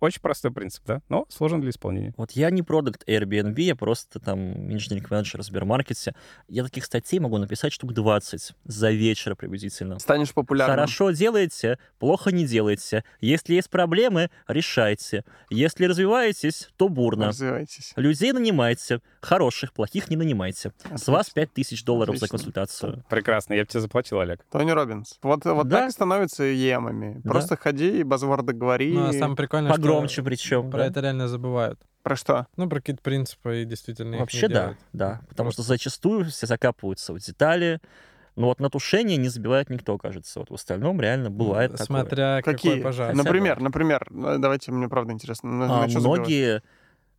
[0.00, 2.12] очень простой принцип, да, но сложен для исполнения.
[2.16, 6.14] Вот я не продукт Airbnb, я просто там инженеринг менеджер в Сбермаркете.
[6.48, 9.98] Я таких статей могу написать штук 20 за вечер приблизительно.
[9.98, 10.76] Станешь популярным.
[10.76, 13.04] Хорошо делаете, плохо не делаете.
[13.20, 15.24] Если есть проблемы, решайте.
[15.50, 17.28] Если развиваетесь, то бурно.
[17.28, 17.94] Развивайтесь.
[17.96, 20.72] Людей нанимайте, хороших, плохих не нанимайте.
[20.94, 22.38] С вас 5000 долларов за Отлично.
[22.38, 23.04] консультацию.
[23.08, 24.44] Прекрасно, я бы тебе заплатил, Олег.
[24.50, 25.18] Тони Робинс.
[25.22, 25.80] Вот, вот Да.
[25.80, 27.20] так и становятся емами.
[27.24, 27.30] Да.
[27.30, 28.92] Просто ходи и базворды говори.
[28.92, 30.70] Ну, а самое прикольное, Погромче что причем.
[30.70, 30.86] про да.
[30.86, 31.78] это реально забывают.
[32.02, 32.46] Про что?
[32.56, 34.78] Ну, про какие-то принципы и действительно их Вообще не да, делают.
[34.92, 35.20] да.
[35.28, 37.80] Потому Просто- что зачастую все закапываются в детали.
[38.36, 40.40] Но вот на тушение не забивает никто, кажется.
[40.40, 41.86] Вот в остальном реально бывает такое.
[41.86, 42.72] Смотря Какие?
[42.72, 43.14] какой пожар.
[43.14, 45.50] Например, например, ну, давайте, мне правда интересно.
[45.50, 46.62] На, А, на чё забивать?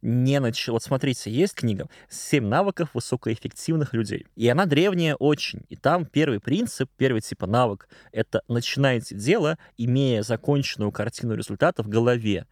[0.02, 0.72] Не начали...
[0.72, 4.26] Вот смотрите, есть книга «Семь навыков высокоэффективных людей».
[4.36, 5.66] И она древняя очень.
[5.70, 11.88] И там первый принцип, первый типа навык— это начинайте дело, имея законченную картину результата в
[11.88, 12.46] голове.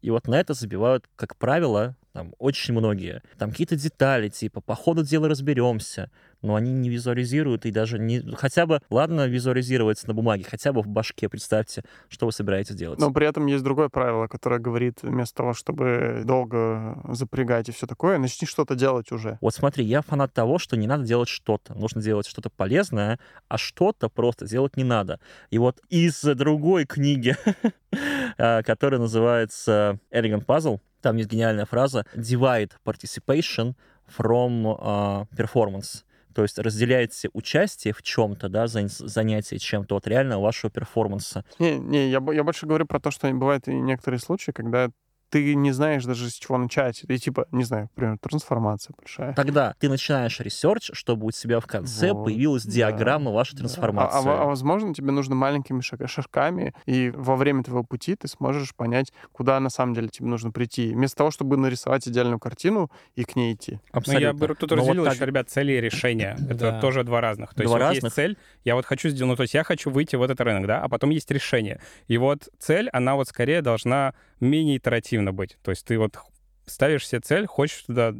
[0.00, 3.22] И вот на это забивают, как правило, там очень многие.
[3.38, 6.10] Там какие-то детали, типа, по ходу дела разберемся,
[6.42, 8.20] но они не визуализируют и даже не...
[8.34, 12.98] Хотя бы, ладно, визуализировать на бумаге, хотя бы в башке представьте, что вы собираетесь делать.
[12.98, 17.86] Но при этом есть другое правило, которое говорит, вместо того, чтобы долго запрягать и все
[17.86, 19.38] такое, начни что-то делать уже.
[19.40, 21.74] Вот смотри, я фанат того, что не надо делать что-то.
[21.74, 25.20] Нужно делать что-то полезное, а что-то просто делать не надо.
[25.50, 27.36] И вот из другой книги,
[28.36, 33.74] э, которая называется Elegant Puzzle, там есть гениальная фраза «Divide participation
[34.18, 36.04] from э, performance».
[36.34, 41.44] То есть разделяйте участие в чем-то, да, зан- занятие чем-то от реально вашего перформанса.
[41.58, 44.90] Не, не, я, я больше говорю про то, что бывают некоторые случаи, когда
[45.32, 47.02] ты не знаешь даже с чего начать.
[47.08, 49.32] И типа, не знаю, например, трансформация большая.
[49.32, 53.60] Тогда ты начинаешь research, чтобы у тебя в конце Вот, появилась да, диаграмма вашей Да.
[53.60, 54.28] трансформации.
[54.28, 58.28] А, а а возможно, тебе нужно маленькими шаг- шажками, и во время твоего пути ты
[58.28, 60.92] сможешь понять, куда на самом деле тебе нужно прийти.
[60.92, 63.80] Вместо того, чтобы нарисовать идеальную картину и к ней идти.
[63.92, 64.26] Ну, Абсолютно.
[64.26, 66.36] я бы тут Но вот разделил так- еще, ребят, цели и решения.
[66.50, 66.80] Это Да.
[66.80, 67.54] тоже два разных.
[67.54, 68.04] То есть Два вот разных?
[68.04, 70.66] есть цель, я вот хочу сделать, ну, то есть я хочу выйти в этот рынок,
[70.66, 71.80] да, а потом есть решение.
[72.06, 74.12] И вот цель, она вот скорее должна
[74.44, 75.58] менее итеративно быть.
[75.62, 76.16] То есть ты вот
[76.66, 78.14] ставишь себе цель, хочешь туда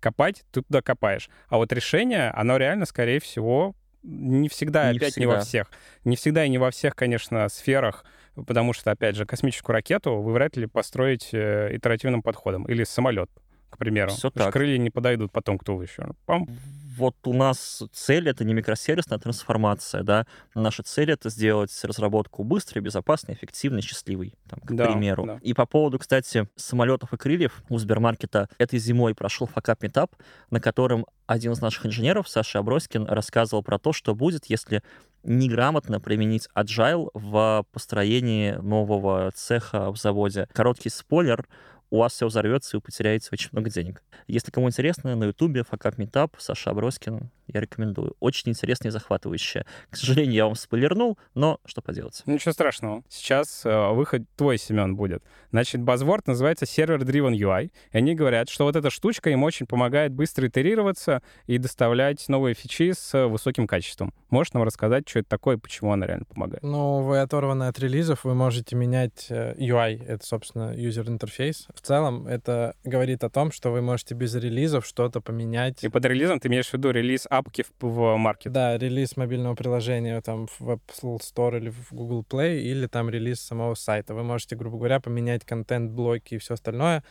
[0.00, 1.28] копать, ты туда копаешь.
[1.48, 5.44] А вот решение, оно реально, скорее всего, не всегда, Не опять не во всегда.
[5.44, 5.70] всех.
[6.04, 8.04] Не всегда и не во всех, конечно, сферах,
[8.46, 12.64] потому что, опять же, космическую ракету вы вряд ли построить э, итеративным подходом.
[12.66, 13.30] Или самолет,
[13.70, 14.10] к примеру.
[14.10, 14.52] Что так.
[14.52, 16.14] крылья не подойдут потом к туловищу.
[16.26, 16.48] Пам.
[16.96, 20.26] Вот у нас цель— это не микросервисная трансформация, да.
[20.56, 25.24] Наша цель— это сделать разработку быстрой, безопасной, эффективной, счастливой, там, к Да, примеру.
[25.24, 25.38] да.
[25.42, 30.16] И по поводу, кстати, самолетов и крыльев у Сбермаркета этой зимой прошел fuckup meetup,
[30.50, 34.82] на котором один из наших инженеров, Саша Аброськин, рассказывал про то, что будет, если
[35.22, 40.48] неграмотно применить agile в построении нового цеха в заводе.
[40.52, 41.46] Короткий спойлер—
[41.90, 44.02] у вас все взорвется, и вы потеряете очень много денег.
[44.26, 48.14] Если кому интересно, на Ютубе Fuckup Meetup, Саша Аброськин, я рекомендую.
[48.20, 49.64] Очень интересно и захватывающе.
[49.90, 52.22] К сожалению, я вам спойлернул, но что поделать.
[52.26, 53.02] Ничего страшного.
[53.08, 55.22] Сейчас э, выход твой, Семен, будет.
[55.50, 57.72] Значит, Buzzword называется Server Driven UI.
[57.92, 62.54] И они говорят, что вот эта штучка им очень помогает быстро итерироваться и доставлять новые
[62.54, 64.12] фичи с э, высоким качеством.
[64.30, 66.62] Можешь нам рассказать, что это такое и почему она реально помогает?
[66.62, 71.66] Ну, вы оторваны от релизов, вы можете менять э, UI, это, собственно, user интерфейс.
[71.74, 75.82] В целом, это говорит о том, что вы можете без релизов что-то поменять.
[75.82, 78.52] И под релизом ты имеешь в виду релиз апки в, в маркет.
[78.52, 83.40] Да, релиз мобильного приложения там в Apple Store или в Google Play, или там релиз
[83.40, 84.14] самого сайта.
[84.14, 87.02] Вы можете, грубо говоря, поменять контент, блоки и все остальное,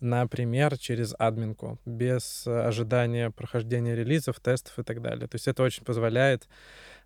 [0.00, 5.26] например, через админку, без ожидания прохождения релизов, тестов и так далее.
[5.28, 6.48] То есть это очень позволяет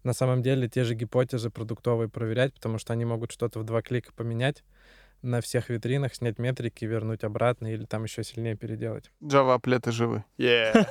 [0.02, 3.82] на самом деле те же гипотезы продуктовые проверять, потому что они могут что-то в два
[3.82, 4.64] клика поменять
[5.22, 9.10] на всех витринах, снять метрики, вернуть обратно или там еще сильнее переделать.
[9.22, 10.24] Java аплеты живы.
[10.38, 10.86] Yeah.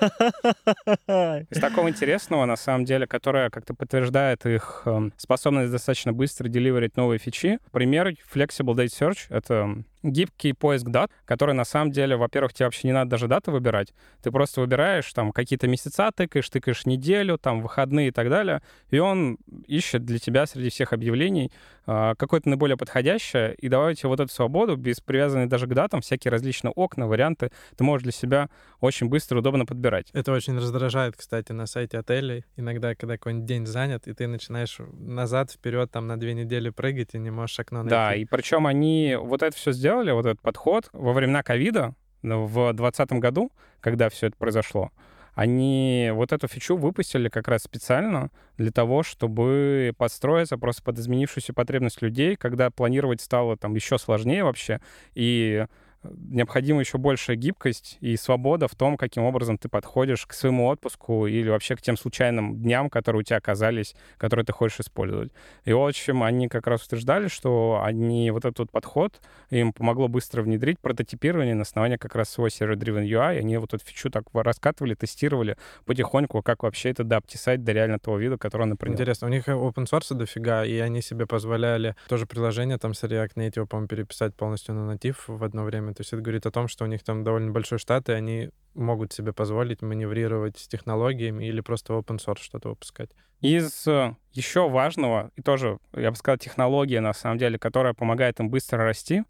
[1.50, 6.98] Из такого интересного, на самом деле, которое как-то подтверждает их эм, способность достаточно быстро деливерить
[6.98, 7.60] новые фичи.
[7.72, 12.88] Пример Flexible Date Search— это гибкий поиск дат, который на самом деле, во-первых, тебе вообще
[12.88, 13.94] не надо даже даты выбирать.
[14.22, 19.00] Ты просто выбираешь там какие-то месяца, тыкаешь, тыкаешь неделю, там выходные и так далее, и
[19.00, 21.52] он ищет для тебя среди всех объявлений
[21.86, 26.02] а, какое-то наиболее подходящее, и давая тебе вот эту свободу, без привязанной даже к датам,
[26.02, 30.10] всякие различные окна, варианты, ты можешь для себя очень быстро и удобно подбирать.
[30.14, 32.46] Это очень раздражает, кстати, на сайте отелей.
[32.56, 37.16] Иногда, когда какой-нибудь день занят, и ты начинаешь назад, вперед, там на две недели прыгать,
[37.16, 37.90] и не можешь окно найти.
[37.90, 40.90] Да, и причем они вот это все сделали, вот этот подход.
[40.94, 44.92] Во времена ковида ну, в 2020 году, когда все это произошло,
[45.36, 51.54] они вот эту фичу выпустили как раз специально для того, чтобы подстроиться просто под изменившуюся
[51.54, 54.82] потребность людей, когда планировать стало там еще сложнее вообще,
[55.14, 55.66] и
[56.04, 61.28] необходима еще большая гибкость и свобода в том, каким образом ты подходишь к своему отпуску
[61.28, 65.32] или вообще к тем случайным дням, которые у тебя оказались, которые ты хочешь использовать.
[65.66, 70.08] И, в общем, они как раз утверждали, что они вот этот вот подход им помогло
[70.08, 73.40] быстро внедрить прототипирование на основании как раз своего Server-Driven UI.
[73.40, 78.18] Они вот эту фичу так раскатывали, тестировали потихоньку, как вообще это доптисать до реально того
[78.18, 78.94] вида, который он и принял.
[78.94, 83.34] Интересно, у них open source дофига, и они себе позволяли тоже приложение там с React
[83.36, 85.89] Native, по-моему, переписать полностью на натив в одно время.
[85.94, 88.50] То есть это говорит о том, что у них там довольно большой штат, и они
[88.74, 93.10] могут себе позволить маневрировать с технологиями или просто open source что-то выпускать.
[93.42, 98.40] Из э, еще важного, и тоже, я бы сказал, технология, на самом деле, которая помогает
[98.40, 99.24] им быстро расти,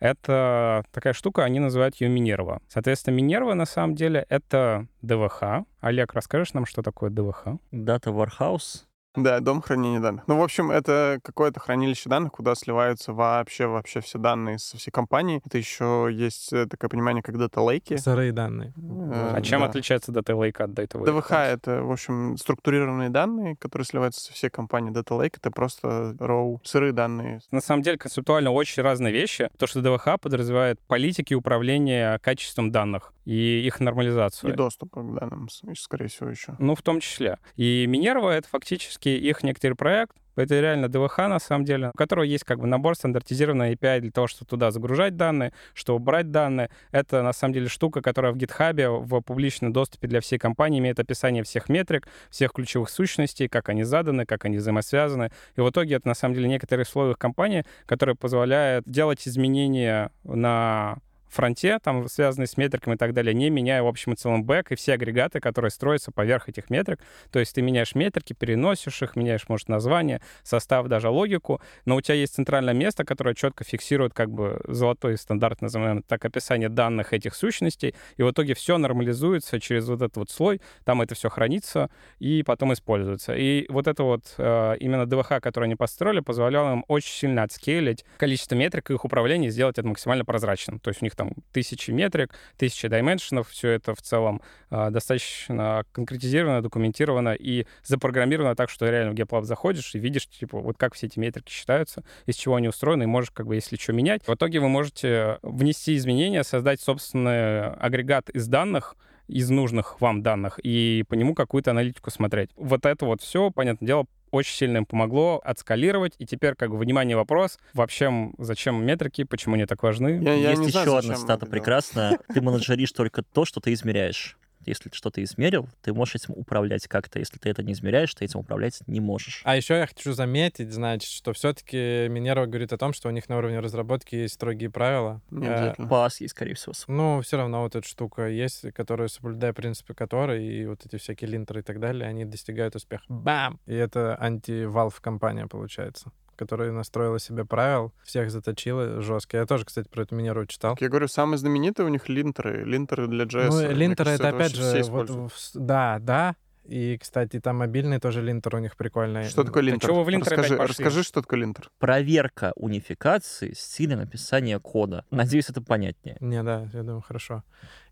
[0.00, 2.60] это такая штука, они называют ее Минерва.
[2.66, 5.64] Соответственно, Минерва, на самом деле, это ДВХ.
[5.80, 7.58] Олег, расскажешь нам, что такое ДВХ?
[7.70, 8.82] Data Warehouse.
[9.14, 10.24] Да, дом хранения данных.
[10.26, 14.90] Ну, в общем, это какое-то хранилище данных, куда сливаются вообще, вообще все данные со всей
[14.90, 15.42] компании.
[15.44, 17.96] Это еще есть э, такое понимание, как дата-лейки.
[17.96, 18.72] Сырые данные.
[18.76, 19.66] Э, А чем да.
[19.66, 21.46] отличается Lake от Data ДВХ— Warehouse?
[21.46, 24.90] это, в общем, структурированные данные, которые сливаются со всей компании.
[25.14, 27.40] Lake— это просто raw, сырые данные.
[27.50, 29.50] На самом деле, концептуально очень разные вещи.
[29.58, 34.54] То, что ДВХ подразумевает политики управления качеством данных и их И нормализацию.
[34.54, 36.54] доступа к данным, скорее всего, еще.
[36.58, 37.38] Ну, в том числе.
[37.56, 42.24] И Минерва— это фактически их некоторый проект, это реально ДВХ, на самом деле, у которого
[42.24, 46.70] есть как бы набор стандартизированной API для того, чтобы туда загружать данные, чтобы брать данные.
[46.90, 50.98] Это, на самом деле, штука, которая в GitHub в публичном доступе для всей компании имеет
[50.98, 55.30] описание всех метрик, всех ключевых сущностей, как они заданы, как они взаимосвязаны.
[55.56, 60.96] И в итоге это, на самом деле, некоторые условия компании, которые позволяют делать изменения на
[61.34, 64.72] фронте, там, связанные с метриками и так далее, не меняя в общем и целом бэк
[64.72, 67.00] и все агрегаты, которые строятся поверх этих метрик.
[67.30, 72.00] То есть ты меняешь метрики, переносишь их, меняешь, может, название, состав, даже логику, но у
[72.00, 77.12] тебя есть центральное место, которое четко фиксирует как бы золотой стандарт, называемый так, описание данных
[77.12, 81.28] этих сущностей, и в итоге все нормализуется через вот этот вот слой, там это все
[81.28, 83.34] хранится и потом используется.
[83.34, 88.04] И вот это вот э, именно ДВХ, который они построили, позволяло им очень сильно отскейлить
[88.18, 90.78] количество метрик и их управления и сделать это максимально прозрачным.
[90.78, 95.84] То есть у них там тысячи метрик, тысячи дайменшенов, все это в целом э, достаточно
[95.92, 100.94] конкретизировано, документировано и запрограммировано так, что реально в GitLab заходишь и видишь, типа, вот как
[100.94, 104.26] все эти метрики считаются, из чего они устроены, и можешь, как бы, если что, менять.
[104.26, 108.96] В итоге вы можете внести изменения, создать собственный агрегат из данных,
[109.28, 112.50] из нужных вам данных и по нему какую-то аналитику смотреть.
[112.56, 116.14] Вот это вот все, понятное дело, очень сильно им помогло отскалировать.
[116.18, 117.58] И теперь, как бы, внимание, вопрос.
[117.74, 120.20] Вообще, зачем метрики, почему они так важны?
[120.22, 122.18] Я, я Есть не еще знаю, одна цитата прекрасная.
[122.32, 124.36] Ты менеджеришь только то, что ты измеряешь.
[124.66, 127.18] Если ты что-то измерил, ты можешь этим управлять как-то.
[127.18, 129.42] Если ты это не измеряешь, ты этим управлять не можешь.
[129.44, 133.28] А еще я хочу заметить, значит, что все-таки Минерва говорит о том, что у них
[133.28, 135.20] на уровне разработки есть строгие правила.
[135.30, 135.88] Не Э, обязательно.
[135.88, 136.72] Пас есть, скорее всего.
[136.88, 141.30] Ну, все равно вот эта штука есть, которая, соблюдая принципы которой, и вот эти всякие
[141.30, 143.04] линтеры и так далее, они достигают успеха.
[143.08, 143.60] Бам!
[143.66, 146.10] И это анти-валв компания получается
[146.42, 149.36] которая настроила себе правил, всех заточила жестко.
[149.36, 150.76] Я тоже, кстати, про эту Минеру читал.
[150.80, 152.64] Я говорю, самые знаменитые у них линтеры.
[152.64, 153.48] Линтеры для JS.
[153.50, 156.34] Ну, линтеры кажется, это опять же, вот, в- да, да.
[156.64, 159.24] И, кстати, там мобильный тоже линтер у них прикольный.
[159.24, 159.88] Что такое линтер?
[159.88, 160.84] чего вы в линтер расскажи, опять пошли?
[160.84, 161.70] расскажи, что такое линтер.
[161.78, 165.04] Проверка унификации стиля написания кода.
[165.10, 166.16] Надеюсь, это понятнее.
[166.20, 167.42] Не, да, я думаю, хорошо.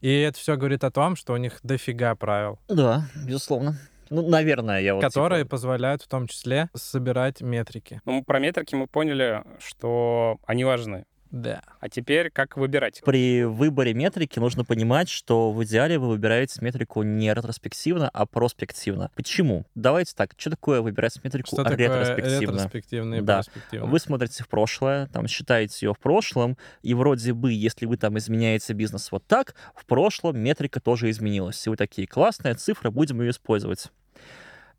[0.00, 3.76] И это все говорит о том, что у них дофига правил, Да, безусловно.
[4.10, 5.02] Ну, наверное, я вот...
[5.02, 8.00] которые типа, позволяют в том числе собирать метрики.
[8.04, 11.04] Ну, про метрики мы поняли, что они важны.
[11.30, 11.62] Да.
[11.78, 13.02] А теперь как выбирать?
[13.04, 19.10] При выборе метрики нужно понимать, что в идеале вы выбираете метрику не ретроспективно, а проспективно.
[19.14, 19.64] Почему?
[19.76, 22.56] Давайте так, что такое выбирать метрику Что такое ретроспективно?
[22.56, 23.36] ретроспективно и Да.
[23.36, 23.86] проспективно?
[23.86, 28.18] Вы смотрите в прошлое, там считаете ее в прошлом, и вроде бы, если вы там
[28.18, 31.64] изменяете бизнес вот так, в прошлом метрика тоже изменилась.
[31.64, 33.90] И вы такие, классная цифра, будем ее использовать.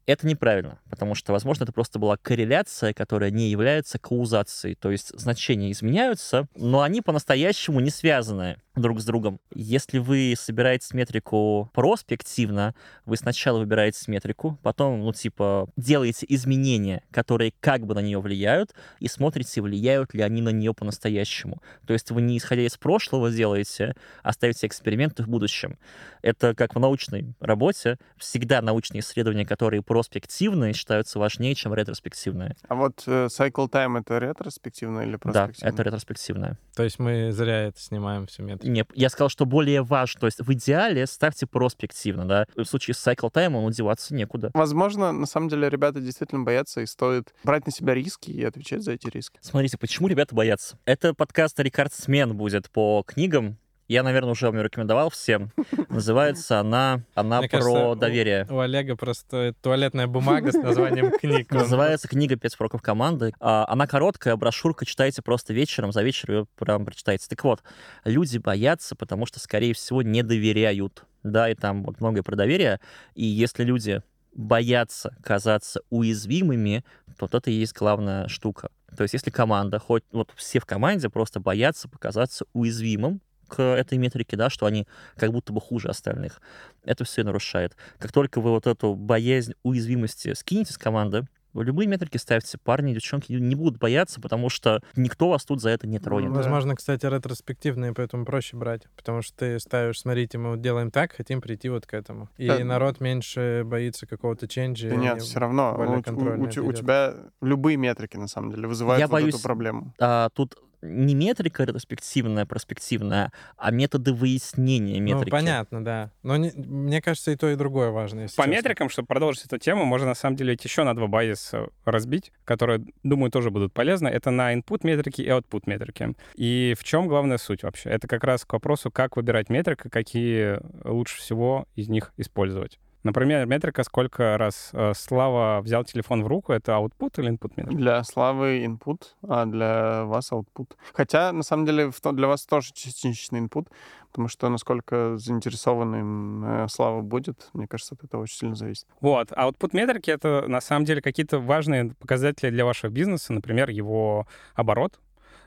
[0.05, 4.75] Это неправильно, потому что, возможно, это просто была корреляция, которая не является каузацией.
[4.75, 9.39] То есть значения изменяются, но они по-настоящему не связаны друг с другом.
[9.53, 12.73] Если вы собираете метрику проспективно,
[13.05, 18.73] вы сначала выбираете метрику, потом, ну, типа, делаете изменения, которые как бы на нее влияют,
[18.99, 21.61] и смотрите, влияют ли они на нее по-настоящему.
[21.85, 25.77] То есть вы не исходя из прошлого делаете, а ставите эксперименты в будущем.
[26.21, 27.97] Это как в научной работе.
[28.17, 32.55] Всегда научные исследования, которые проспективные, считаются важнее, чем ретроспективные.
[32.67, 35.69] А вот э, cycle time это ретроспективно или Да, проспективно?
[35.73, 36.57] это ретроспективное.
[36.75, 38.60] То есть мы зря это снимаем все метрики.
[38.63, 40.21] Не, я сказал, что более важно.
[40.21, 42.45] То есть в идеале ставьте проспективно, да.
[42.55, 44.51] В случае с cycle time ну, деваться некуда.
[44.53, 48.83] Возможно, на самом деле ребята действительно боятся, и стоит брать на себя риски и отвечать
[48.83, 49.39] за эти риски.
[49.41, 50.77] Смотрите, почему ребята боятся?
[50.85, 53.57] Это подкаст «Рекордсмен» будет по книгам.
[53.91, 55.51] Я, наверное, уже вам ее рекомендовал всем.
[55.89, 58.47] Называется она, она Мне про кажется, у- доверие.
[58.49, 61.51] У Олега просто туалетная бумага с названием книг.
[61.51, 63.33] Называется книга «Пять уроков команды».
[63.41, 67.27] А, Она короткая, брошюрка, читайте просто вечером, за вечер ее прям прочитайте.
[67.27, 67.63] Так вот,
[68.05, 71.03] люди боятся, потому что, скорее всего, не доверяют.
[71.23, 72.79] Да, и там вот многое про доверие.
[73.13, 74.01] И если люди
[74.33, 76.85] боятся казаться уязвимыми,
[77.17, 78.69] то вот это и есть главная штука.
[78.95, 83.19] То есть если команда, хоть вот все в команде просто боятся показаться уязвимым
[83.51, 84.87] к этой метрике, да, что они
[85.17, 86.41] как будто бы хуже остальных,
[86.85, 87.75] это все нарушает.
[87.99, 92.91] Как только вы вот эту боязнь уязвимости скинете с команды, вы любые метрики ставьте, парни
[92.91, 96.29] и девчонки не будут бояться, потому что никто вас тут за это не тронет.
[96.31, 96.37] Да.
[96.37, 98.83] Возможно, кстати, ретроспективные, поэтому проще брать.
[98.95, 102.29] Потому что ты ставишь, смотрите, мы вот делаем так, хотим прийти вот к этому.
[102.37, 102.63] И Да.
[102.63, 104.89] народ меньше боится какого-то ченджа.
[104.91, 105.75] Да нет, все равно.
[105.77, 109.43] у- у- у, у тебя любые метрики, на самом деле, вызывают Я вот боюсь- эту
[109.43, 109.93] проблему.
[109.99, 115.25] А, тут не метрика ретроспективная, проспективная, а методы выяснения метрики.
[115.29, 116.11] Ну, понятно, да.
[116.23, 118.21] Но не- мне кажется, и то, и другое важно.
[118.21, 118.55] если По честно.
[118.55, 122.83] метрикам, чтобы продолжить эту тему, можно на самом деле еще на два базиса разбить, которые,
[123.03, 124.07] думаю, тоже будут полезны.
[124.07, 126.15] Это на input метрики и output метрики.
[126.35, 127.89] И в чем главная суть вообще?
[127.89, 132.79] Это как раз к вопросу, как выбирать метрики, какие лучше всего из них использовать.
[133.03, 137.75] Например, метрика, сколько раз э, Слава взял телефон в руку, это output или input метрика?
[137.75, 140.75] Для Славы input, а для вас output.
[140.93, 143.67] Хотя, на самом деле, для вас тоже частичный input,
[144.11, 148.85] потому что насколько заинтересованным э, Слава будет, мне кажется, от этого очень сильно зависит.
[148.99, 149.29] Вот.
[149.31, 154.27] А output метрики— это на самом деле какие-то важные показатели для вашего бизнеса, например, его
[154.53, 154.99] оборот,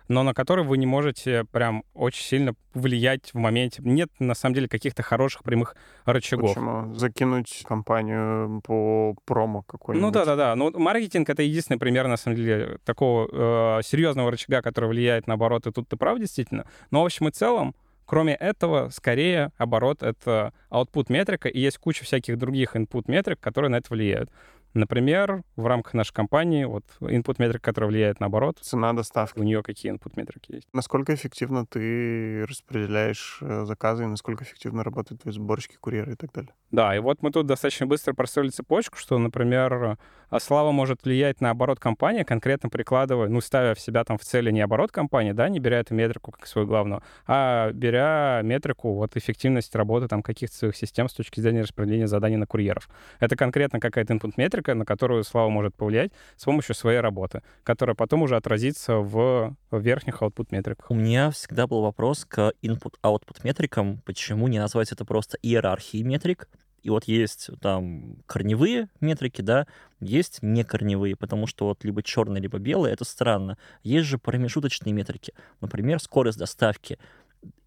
[0.08, 3.82] но на который вы не можете прям очень сильно влиять в моменте.
[3.84, 6.50] Нет, на самом деле, каких-то хороших прямых рычагов.
[6.50, 6.94] Почему?
[6.94, 10.06] Закинуть компанию по промо какой-нибудь.
[10.06, 10.54] Ну да-да-да.
[10.56, 15.34] Ну, маркетинг— это единственный пример, на самом деле, такого э, серьезного рычага, который влияет на
[15.34, 15.70] обороты.
[15.72, 16.66] Тут ты прав, действительно.
[16.90, 17.74] Но, в общем и целом,
[18.06, 23.70] Кроме этого, скорее, оборот— это output метрика, и есть куча всяких других input метрик, которые
[23.70, 24.30] на это влияют.
[24.74, 29.38] Например, в рамках нашей компании, вот input метрика, которая влияет на оборот, Цена доставки.
[29.38, 30.68] у нее какие input метрики есть.
[30.72, 36.32] Насколько эффективно ты распределяешь э, заказы, и насколько эффективно работают твои сборщики, курьеры и так
[36.32, 36.52] далее?
[36.74, 39.96] Да, и вот мы тут достаточно быстро простроили цепочку, что, например,
[40.28, 44.24] а Слава может влиять на оборот компании, конкретно прикладывая, ну, ставя в себя там в
[44.24, 48.94] цели не оборот компании, да, не беря эту метрику как свою главную, а беря метрику
[48.94, 52.88] вот эффективность работы там каких-то своих систем с точки зрения распределения заданий на курьеров.
[53.20, 57.94] Это конкретно какая-то input метрика, на которую Слава может повлиять с помощью своей работы, которая
[57.94, 60.90] потом уже отразится в верхних output метриках.
[60.90, 66.48] У меня всегда был вопрос к input-output метрикам, почему не назвать это просто иерархией метрик,
[66.84, 69.66] и вот есть там корневые метрики, да,
[70.00, 73.56] есть некорневые, потому что вот либо черный, либо белый, это странно.
[73.82, 75.32] Есть же промежуточные метрики,
[75.62, 76.98] например, скорость доставки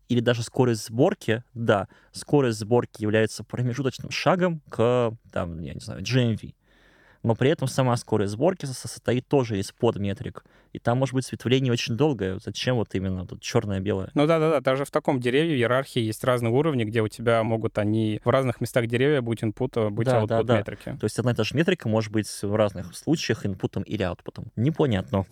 [0.07, 6.03] или даже скорость сборки, да, скорость сборки является промежуточным шагом к, там, я не знаю,
[6.03, 6.53] GMV
[7.27, 10.45] но при этом сама скорость сборки состоит тоже из подметрик.
[10.71, 12.39] И там может быть светвление очень долгое.
[12.39, 14.11] Зачем вот именно тут черное-белое?
[14.13, 18.21] Ну да-да-да, даже в таком дереве иерархии есть разные уровни, где у тебя могут они
[18.23, 20.57] в разных местах деревья быть инпута, быть Да, output да, да.
[20.59, 20.95] метрики.
[20.97, 24.45] То есть одна и та же метрика может быть в разных случаях инпутом или аутпутом.
[24.55, 25.25] Непонятно.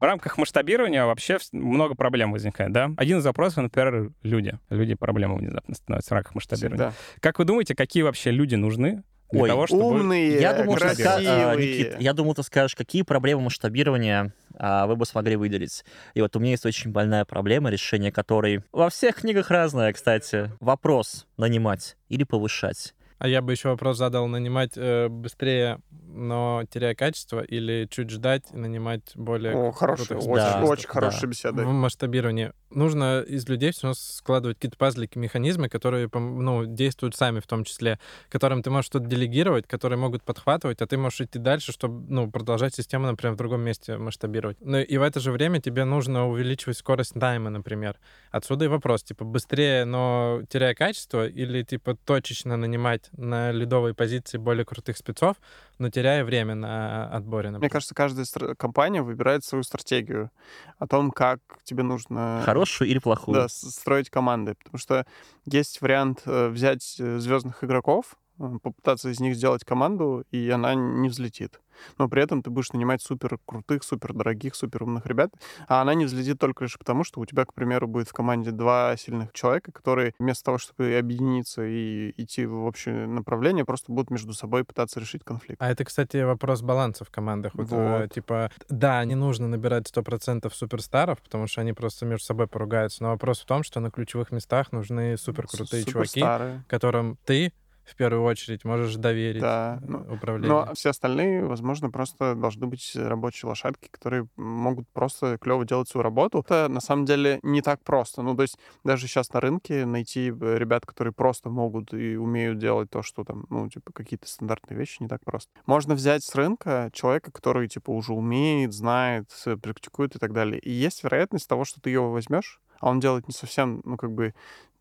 [0.00, 2.90] В рамках масштабирования вообще много проблем возникает, да?
[2.98, 4.58] Один из вопросов, например, люди.
[4.68, 6.90] Люди проблемы внезапно становятся в рамках масштабирования.
[6.90, 7.20] Всегда.
[7.20, 9.84] Как вы думаете, какие вообще люди нужны для Ой, того, чтобы...
[9.84, 11.46] Умные, Я думал, красивые.
[11.46, 15.84] а, Никит, я думал, ты скажешь, какие проблемы масштабирования а, вы бы смогли выделить.
[16.14, 20.50] И вот у меня есть очень больная проблема, решение которой во всех книгах разное, кстати.
[20.60, 22.94] Вопрос нанимать или повышать.
[23.24, 28.42] А я бы еще вопрос задал, нанимать э, быстрее, но теряя качество, или чуть ждать
[28.52, 31.62] и нанимать более О, крутых очень, Да, очень хорошая в беседа.
[31.62, 32.52] масштабировании.
[32.68, 37.64] Нужно из людей все равно складывать какие-то пазлики, механизмы, которые ну, действуют сами в том
[37.64, 37.98] числе,
[38.28, 42.30] которым ты можешь что-то делегировать, которые могут подхватывать, а ты можешь идти дальше, чтобы ну,
[42.30, 44.58] продолжать систему, например, в другом месте масштабировать.
[44.60, 47.96] Ну и в это же время тебе нужно увеличивать скорость найма, например.
[48.30, 54.38] Отсюда и вопрос, типа, быстрее, но теряя качество, или типа точечно нанимать на лидовые позиции
[54.38, 55.36] более крутых спецов,
[55.78, 57.70] но теряя время на отборе, Мне например.
[57.72, 60.30] кажется, каждая стра- компания выбирает свою стратегию
[60.78, 63.34] о том, как тебе нужно Хорошую или плохую?
[63.36, 64.54] да, строить команды.
[64.54, 65.06] Потому что
[65.44, 71.08] есть вариант э, взять звездных игроков, э, попытаться из них сделать команду, и она не
[71.08, 71.60] взлетит.
[71.98, 75.32] Но при этом ты будешь нанимать супер крутых, супер дорогих, супер умных ребят,
[75.66, 78.52] а она не взлетит только лишь потому, что у тебя, к примеру, будет в команде
[78.52, 84.10] два сильных человека, которые вместо того, чтобы объединиться и идти в общее направление, просто будут
[84.10, 85.60] между собой пытаться решить конфликт.
[85.60, 87.52] А это, кстати, вопрос баланса в командах.
[87.54, 88.12] Вот, Вот.
[88.12, 93.02] типа, да, не нужно набирать 100% суперстаров, потому что они просто между собой поругаются.
[93.02, 96.64] Но вопрос в том, что на ключевых местах нужны суперкрутые чуваки, Суперстары.
[96.68, 97.52] которым ты
[97.84, 100.48] в первую очередь можешь доверить Да, э, ну, управление.
[100.66, 106.02] Но все остальные, возможно, просто должны быть рабочие лошадки, которые могут просто клево делать свою
[106.02, 106.40] работу.
[106.40, 108.22] Это на самом деле не так просто.
[108.22, 112.58] Ну, то есть даже сейчас на рынке найти э, ребят, которые просто могут и умеют
[112.58, 115.50] делать то, что там, ну, типа, какие-то стандартные вещи, не так просто.
[115.66, 120.58] Можно взять с рынка человека, который, типа, уже умеет, знает, с- практикует и так далее.
[120.58, 124.12] И есть вероятность того, что ты его возьмешь, а он делает не совсем, ну, как
[124.12, 124.34] бы,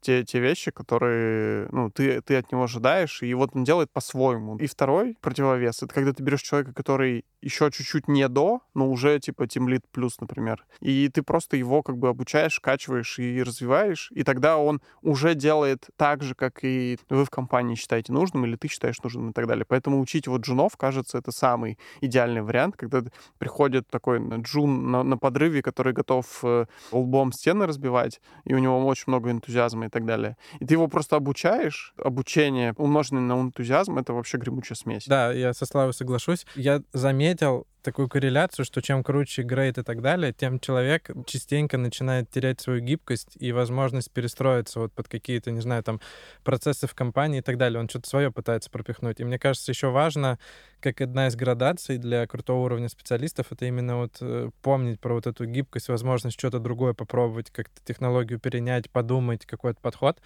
[0.03, 4.57] те, те вещи, которые, ну, ты, ты от него ожидаешь, и вот он делает по-своему.
[4.57, 9.19] И второй противовес— это когда ты берешь человека, который еще чуть-чуть не до, но уже,
[9.19, 14.23] типа, тимлит плюс, например, и ты просто его как бы обучаешь, качиваешь и развиваешь, и
[14.23, 18.67] тогда он уже делает так же, как и вы в компании считаете нужным, или ты
[18.67, 19.65] считаешь нужным и так далее.
[19.67, 23.03] Поэтому учить вот джунов, кажется, это самый идеальный вариант, когда
[23.37, 28.85] приходит такой джун на, на подрыве, который готов э, лбом стены разбивать, и у него
[28.85, 30.35] очень много энтузиазма и так далее.
[30.59, 31.93] И ты его просто обучаешь.
[31.97, 35.05] Обучение, умноженное на энтузиазм, это вообще гремучая смесь.
[35.07, 36.45] Да, я со Славой соглашусь.
[36.55, 42.29] Я заметил такую корреляцию, что чем круче грейд и так далее, тем человек частенько начинает
[42.29, 45.99] терять свою гибкость и возможность перестроиться вот под какие-то, не знаю, там,
[46.43, 47.79] процессы в компании и так далее.
[47.79, 49.19] Он что-то свое пытается пропихнуть.
[49.19, 50.39] И мне кажется, еще важно,
[50.79, 55.27] как одна из градаций для крутого уровня специалистов, это именно вот э, помнить про вот
[55.27, 60.19] эту гибкость, возможность что-то другое попробовать, как-то технологию перенять, подумать, какой-то подход.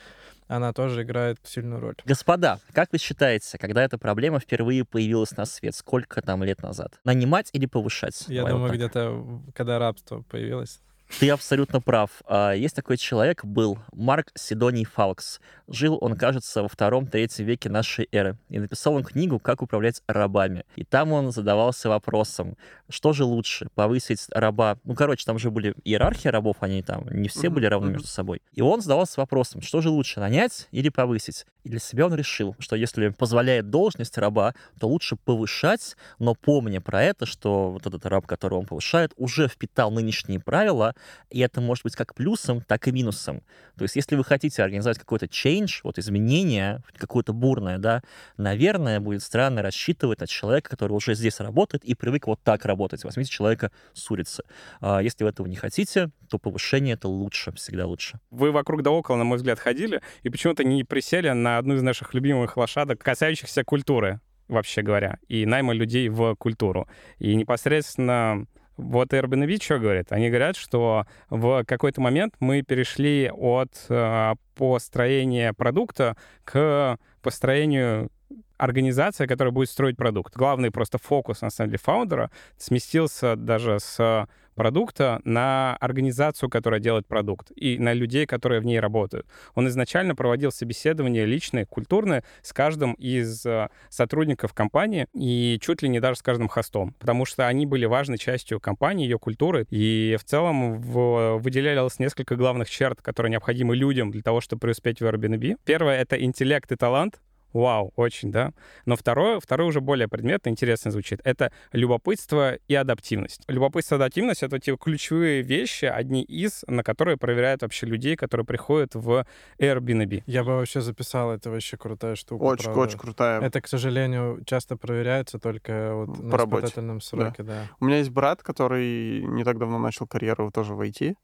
[0.48, 1.96] она тоже играет сильную роль.
[2.06, 5.76] Господа, как вы считаете, когда эта проблема впервые появилась на свет?
[5.76, 6.94] Сколько там лет назад?
[7.04, 8.24] Нанимать или повышать?
[8.30, 8.78] Я Давай вот думаю, так.
[8.78, 10.80] где-то когда рабство появилось.
[11.20, 12.10] Ты абсолютно прав.
[12.26, 15.40] А, Есть такой человек, был Марк Сидоний Фалкс.
[15.68, 18.38] Жил он, кажется, во втором-третьем веке нашей эры.
[18.50, 20.64] И написал он книгу «Как управлять рабами».
[20.76, 22.58] И там он задавался вопросом,
[22.90, 24.78] что же лучше, повысить раба...
[24.84, 28.42] Ну, короче, там же были иерархия рабов, они там не все были равны между собой.
[28.54, 31.46] И он задавался вопросом, что же лучше, нанять или повысить?
[31.64, 36.80] И для себя он решил, что если позволяет должность раба, то лучше повышать, но помня
[36.80, 40.96] про это, что вот этот раб, которого он повышает, уже впитал нынешние правила,
[41.30, 43.42] и это может быть как плюсом, так и минусом.
[43.78, 48.02] То есть, если вы хотите организовать какой-то change, вот изменение, какое-то бурное, да,
[48.38, 53.04] наверное, будет странно рассчитывать на человека, который уже здесь работает и привык вот так работать.
[53.04, 54.44] Возьмите человека с улицы.
[54.82, 58.20] А Если вы этого не хотите, то повышение это лучше, всегда лучше.
[58.32, 61.82] Вы вокруг да около, на мой взгляд, ходили и почему-то не присели на одну из
[61.82, 66.88] наших любимых лошадок, касающихся культуры, вообще говоря, и найма людей в культуру.
[67.20, 68.46] И непосредственно
[68.78, 70.12] вот Airbnb что говорит?
[70.12, 78.10] Они говорят, что в какой-то момент мы перешли от э, построения продукта к построению
[78.58, 80.36] организации, которая будет строить продукт.
[80.36, 87.08] Главный просто фокус, на самом деле, фаундера сместился даже с продукта на организацию, которая делает
[87.08, 89.28] продукт, и на людей, которые в ней работают.
[89.54, 95.90] Он изначально проводил собеседования личные, культурные с каждым из э, сотрудников компании и чуть ли
[95.90, 100.18] не даже с каждым хостом, потому что они были важной частью компании, ее культуры, и
[100.20, 105.06] в целом в- выделялось несколько главных черт, которые необходимы людям для того, чтобы преуспеть в
[105.06, 105.58] Airbnb.
[105.66, 107.22] Первое— это интеллект и талант,
[107.54, 108.52] Вау, очень, да.
[108.86, 111.22] Но второе, второе уже более предметно, интересно звучит.
[111.24, 113.42] Это любопытство и адаптивность.
[113.48, 118.46] Любопытство и адаптивность— это те ключевые вещи, одни из, на которые проверяют вообще людей, которые
[118.46, 119.26] приходят в
[119.60, 120.24] Airbnb.
[120.26, 122.44] Я бы вообще записал, это вообще крутая штука.
[122.44, 122.82] Очень, правда.
[122.82, 123.42] очень крутая.
[123.42, 127.64] Это, к сожалению, часто проверяется только вот По на работе, испытательном сроке, да.
[127.80, 131.16] У меня есть брат, который не так давно начал карьеру тоже в IT,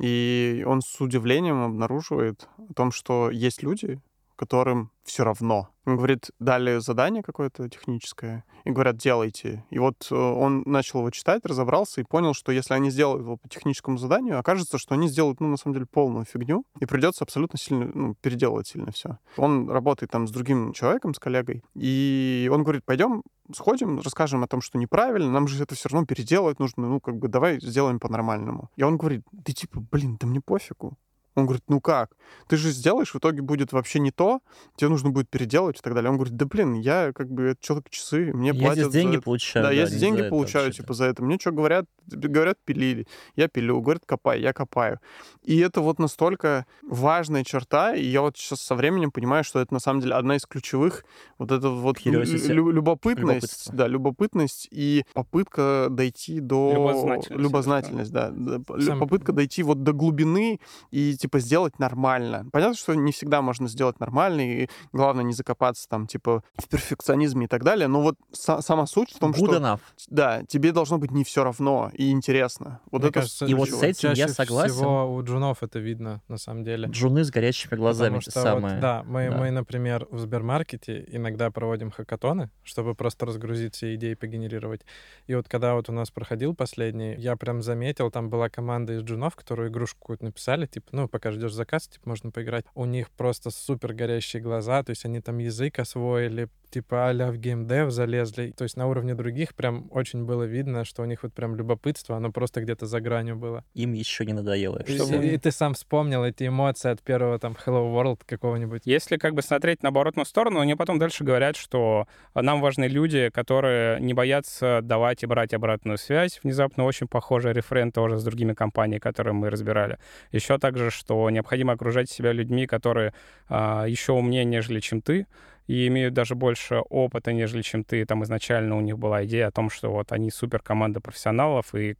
[0.00, 4.00] и он с удивлением обнаруживает о том, что есть люди,
[4.40, 5.68] которым все равно.
[5.84, 9.66] Он говорит, дали задание какое-то техническое, и говорят, делайте.
[9.68, 13.36] И вот э, он начал его читать, разобрался и понял, что если они сделают его
[13.36, 17.22] по техническому заданию, окажется, что они сделают, ну, на самом деле, полную фигню, и придется
[17.22, 19.18] абсолютно сильно, ну, переделывать сильно все.
[19.36, 23.22] Он работает там с другим человеком, с коллегой, и он говорит, пойдем
[23.54, 27.18] сходим, расскажем о том, что неправильно, нам же это все равно переделать нужно, ну, как
[27.18, 28.70] бы, давай сделаем по-нормальному.
[28.76, 30.96] И он говорит, ты типа, блин, да мне пофигу.
[31.36, 32.10] Он говорит, ну как?
[32.48, 34.40] Ты же сделаешь, в итоге будет вообще не то,
[34.76, 36.10] тебе нужно будет переделать и так далее.
[36.10, 39.14] Он говорит, да блин, я как бы, это человек часы, мне Я платят здесь деньги
[39.16, 39.24] это».
[39.24, 39.64] получаю.
[39.64, 40.82] Да, я не здесь деньги получаю, вообще-то.
[40.84, 41.22] типа, за это.
[41.22, 41.86] Мне что говорят?
[42.06, 43.06] Говорят, пилили.
[43.36, 43.80] Я пилю.
[43.80, 44.40] Говорят, копай.
[44.40, 44.98] Я копаю.
[45.44, 49.72] И это вот настолько важная черта, и я вот сейчас со временем понимаю, что это
[49.72, 51.04] на самом деле одна из ключевых,
[51.38, 53.74] вот это вот лю- лю- любопытность, Любопытство.
[53.74, 56.72] да, любопытность и попытка дойти до...
[56.74, 58.30] Любознательность, Любознательность, да.
[58.32, 60.58] да, Сам- Попытка дойти вот до глубины
[60.90, 62.46] и, типа, сделать нормально.
[62.52, 67.44] Понятно, что не всегда можно сделать нормально, и главное не закопаться там, типа, в перфекционизме
[67.44, 69.80] и так далее, но вот са- сама суть в том, Good что enough.
[70.08, 72.80] да, тебе должно быть не все равно и интересно.
[72.90, 74.74] Вот Мне это кажется, И вот с этим я согласен.
[74.74, 76.88] всего у джунов это видно, на самом деле.
[76.88, 78.74] Джуны с горящими глазами, Потому что самое.
[78.74, 79.36] вот, да, мы, Да.
[79.38, 84.80] мы, например, в Сбермаркете иногда проводим хакатоны, чтобы просто разгрузить все идеи, погенерировать.
[85.26, 89.02] И вот когда вот у нас проходил последний, я прям заметил, там была команда из
[89.02, 92.64] джунов, которую игрушку какую-то написали, типа, ну, пока ждешь заказ, типа, можно поиграть.
[92.74, 97.36] У них просто супер горящие глаза, то есть они там язык освоили, типа а-ля в
[97.36, 98.52] геймдев залезли.
[98.56, 102.16] То есть на уровне других прям очень было видно, что у них вот прям любопытство,
[102.16, 103.64] оно просто где-то за гранью было.
[103.74, 104.82] Им еще не надоело.
[104.86, 108.82] И, Что и- и ты сам вспомнил эти эмоции от первого там Hello World какого-нибудь.
[108.84, 113.30] Если как бы смотреть на оборотную сторону, они потом дальше говорят, что нам важны люди,
[113.30, 116.40] которые не боятся давать и брать обратную связь.
[116.42, 119.98] Внезапно очень похожий рефрен тоже с другими компаниями, которые мы разбирали.
[120.32, 123.12] Еще также, что необходимо окружать себя людьми, которые
[123.48, 125.26] а, еще умнее, нежели чем ты,
[125.70, 128.04] и имеют даже больше опыта, нежели чем ты.
[128.04, 131.94] Там изначально у них была идея о том, что вот они супер команда профессионалов, и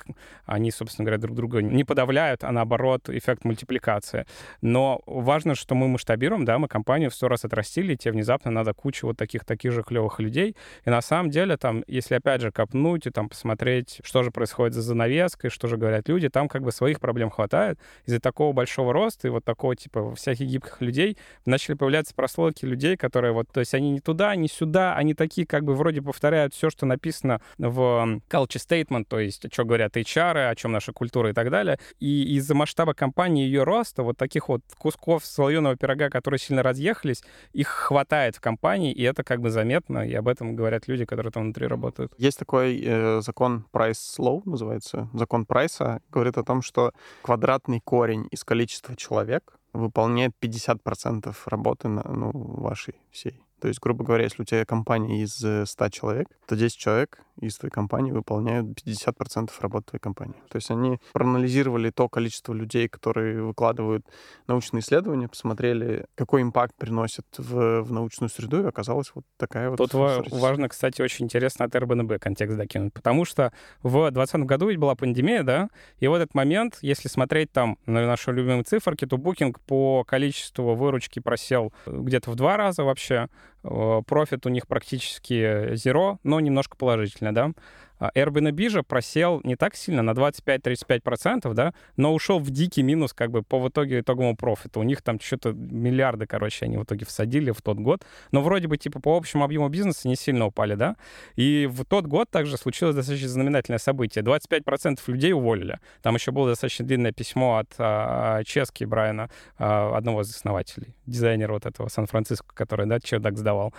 [0.45, 4.27] они, собственно говоря, друг друга не подавляют, а наоборот, эффект мультипликации.
[4.61, 8.51] Но важно, что мы масштабируем, да, мы компанию в сто раз отрастили, и тебе внезапно
[8.51, 10.57] надо кучу вот таких, таких же клевых людей.
[10.85, 14.75] И на самом деле там, если опять же копнуть и там посмотреть, что же происходит
[14.75, 17.79] за занавеской, что же говорят люди, там как бы своих проблем хватает.
[18.05, 21.17] Из-за такого большого роста и вот такого типа всяких гибких людей
[21.47, 25.47] начали появляться прослойки людей, которые вот То есть они не туда, не сюда, они такие
[25.47, 30.49] как бы вроде повторяют все, что написано в culture statement, то есть что говорят HR,
[30.49, 31.79] о чем наша культура и так далее.
[31.99, 36.63] И из-за масштаба компании и ее роста вот таких вот кусков слоеного пирога, которые сильно
[36.63, 41.05] разъехались, их хватает в компании, и это как бы заметно, и об этом говорят люди,
[41.05, 42.15] которые там внутри работают.
[42.17, 48.27] Есть такой э, закон Price Law, называется, закон прайса, говорит о том, что квадратный корень
[48.31, 53.41] из количества человек выполняет 50% работы на, ну, вашей всей.
[53.61, 57.23] То есть, грубо говоря, если у тебя компания из 100 э, человек, то 10 человек
[57.41, 60.37] из твоей компании выполняют 50% работы твоей компании.
[60.51, 64.05] То есть они проанализировали то количество людей, которые выкладывают
[64.47, 69.77] научные исследования, посмотрели, какой импакт приносят в, в научную среду, и оказалась вот такая вот...
[69.77, 73.53] Тут важно, кстати, очень интересно от Airbnb контекст докинуть, потому что
[73.83, 78.07] в 2020 году ведь была пандемия, да, и в этот момент, если смотреть там на
[78.07, 83.50] наши любимые циферки, то Booking по количеству выручки просел где-то в два раза вообще, Э,
[83.63, 87.53] профит у них практически zero, но немножко положительно, да.
[88.01, 93.13] А Airbnb же просел не так сильно, на 25-35%, да, но ушел в дикий минус
[93.13, 94.81] как бы по в итоге итоговому профиту.
[94.81, 98.05] У них там что-то миллиарды, короче, они в итоге всадили в тот год.
[98.33, 100.97] Но вроде бы типа по общему объему бизнеса не сильно упали, да.
[101.37, 104.25] И в тот год также случилось достаточно знаменательное событие.
[104.25, 105.79] 25% людей уволили.
[106.03, 111.53] Там еще было достаточно длинное письмо от а, Чески Брайана, а, одного из основателей, дизайнера
[111.53, 113.75] вот этого Сан-Франциско, который, да, чердак сдавал,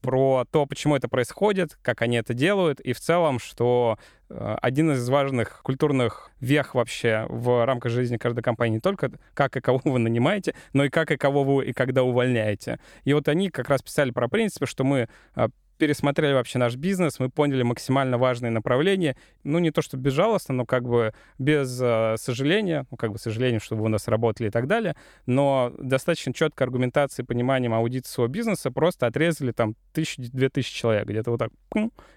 [0.00, 3.98] про то, почему это происходит, как они это делают, и в целом, что что
[4.30, 9.56] э, один из важных культурных вех вообще в рамках жизни каждой компании не только как
[9.56, 12.78] и кого вы нанимаете, но и как и кого вы и когда увольняете.
[13.02, 17.18] И вот они как раз писали про принципы, что мы э, пересмотрели вообще наш бизнес,
[17.18, 19.16] мы поняли максимально важные направления.
[19.42, 23.60] Ну, не то, что безжалостно, но как бы без э, сожаления, ну, как бы сожалением,
[23.60, 24.94] чтобы у нас работали и так далее,
[25.26, 31.32] но достаточно четкой аргументацией, пониманием аудита своего бизнеса просто отрезали там тысячу-две тысячи человек, где-то
[31.32, 31.50] вот так,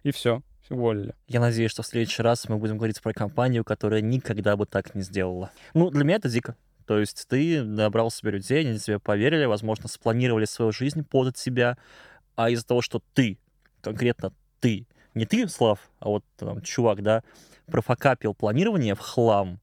[0.04, 1.14] и все уволили.
[1.28, 4.96] Я надеюсь, что в следующий раз мы будем говорить про компанию, которая никогда бы так
[4.96, 5.52] не сделала.
[5.74, 6.56] Ну, для меня это дико.
[6.86, 11.78] То есть ты набрал себе людей, они тебе поверили, возможно, спланировали свою жизнь под себя,
[12.36, 13.38] а из-за того, что ты,
[13.82, 17.24] конкретно ты, не ты, Слав, а вот там, чувак, да,
[17.68, 19.60] профокапил планирование в хлам,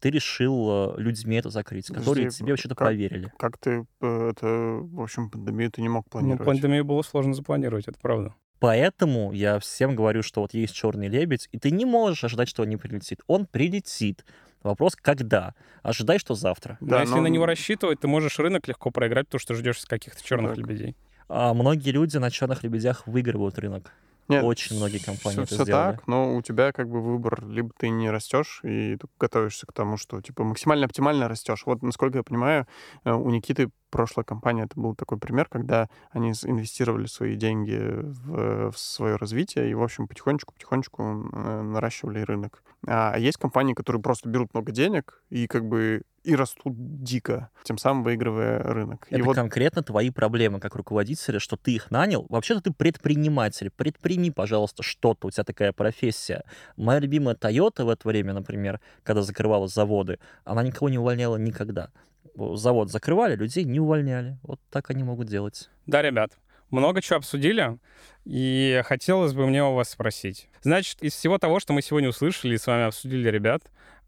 [0.00, 3.32] ты решил э, людьми это закрыть, Подожди, которые тебе вообще-то поверили.
[3.38, 6.40] Как ты э, это, в общем, пандемию ты не мог ну, планировать?
[6.40, 8.34] Ну, пандемию было сложно запланировать, это правда.
[8.58, 12.62] Поэтому я всем говорю, что вот есть черный лебедь, и ты не можешь ожидать, что
[12.62, 13.20] он не прилетит.
[13.26, 14.24] Он прилетит.
[14.62, 15.54] Вопрос, когда?
[15.82, 16.78] Ожидай, что завтра.
[16.80, 17.22] Да, но если но...
[17.22, 20.58] на него рассчитывать, ты можешь рынок легко проиграть, потому что ждешь каких-то черных так.
[20.58, 20.96] лебедей.
[21.28, 23.92] А многие люди на черных лебедях выигрывают рынок.
[24.28, 25.96] Нет, Очень многие компании все, это все сделали.
[25.96, 29.96] так, но у тебя как бы выбор, либо ты не растешь и готовишься к тому,
[29.96, 31.62] что типа максимально оптимально растешь.
[31.66, 32.66] Вот, насколько я понимаю,
[33.04, 38.72] э, у Никиты прошлая компания это был такой пример, когда они инвестировали свои деньги в,
[38.72, 41.02] в свое развитие и, в общем, потихонечку-потихонечку
[41.32, 42.62] э, наращивали рынок.
[42.86, 47.78] А есть компании, которые просто берут много денег и как бы и растут дико, тем
[47.78, 49.06] самым выигрывая рынок.
[49.08, 49.36] Это и вот...
[49.36, 52.26] конкретно твои проблемы как руководителя, что ты их нанял.
[52.28, 53.70] Вообще-то ты предприниматель.
[53.70, 55.28] Предприми, пожалуйста, что-то.
[55.28, 56.42] У тебя такая профессия.
[56.76, 61.90] Моя любимая Toyota в это время, например, когда закрывала заводы, она никого не увольняла никогда.
[62.34, 64.38] Завод закрывали, людей не увольняли.
[64.42, 65.70] Вот так они могут делать.
[65.86, 66.32] Да, ребят,
[66.70, 67.78] много чего обсудили,
[68.26, 70.48] и хотелось бы мне у вас спросить.
[70.62, 73.62] Значит, из всего того, что мы сегодня услышали и с вами обсудили, ребят,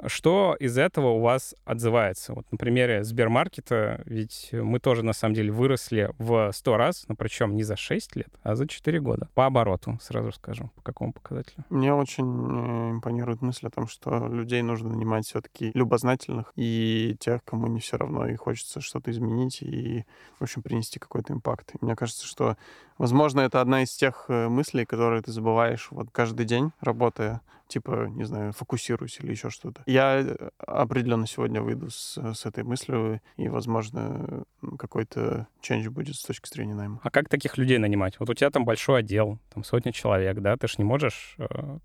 [0.07, 2.33] что из этого у вас отзывается?
[2.33, 7.17] Вот на примере Сбермаркета, ведь мы тоже, на самом деле, выросли в 100 раз, но
[7.17, 9.29] причем не за 6 лет, а за 4 года.
[9.35, 11.65] По обороту, сразу скажу, по какому показателю.
[11.69, 17.43] Мне очень э, импонирует мысль о том, что людей нужно нанимать все-таки любознательных и тех,
[17.45, 20.05] кому не все равно, и хочется что-то изменить и,
[20.39, 21.73] в общем, принести какой-то импакт.
[21.75, 22.57] И мне кажется, что,
[22.99, 28.09] возможно, это одна из тех э, мыслей, которые ты забываешь вот каждый день, работая типа,
[28.09, 29.83] не знаю, фокусируюсь или еще что-то.
[29.87, 34.45] Я э, определенно сегодня выйду с, с этой мыслью, и, возможно,
[34.79, 37.01] какой-то change будет с точки зрения найма.
[37.03, 38.19] А как таких людей нанимать?
[38.19, 41.79] Вот у тебя там большой отдел, там сотни человек, да, ты ж не можешь э,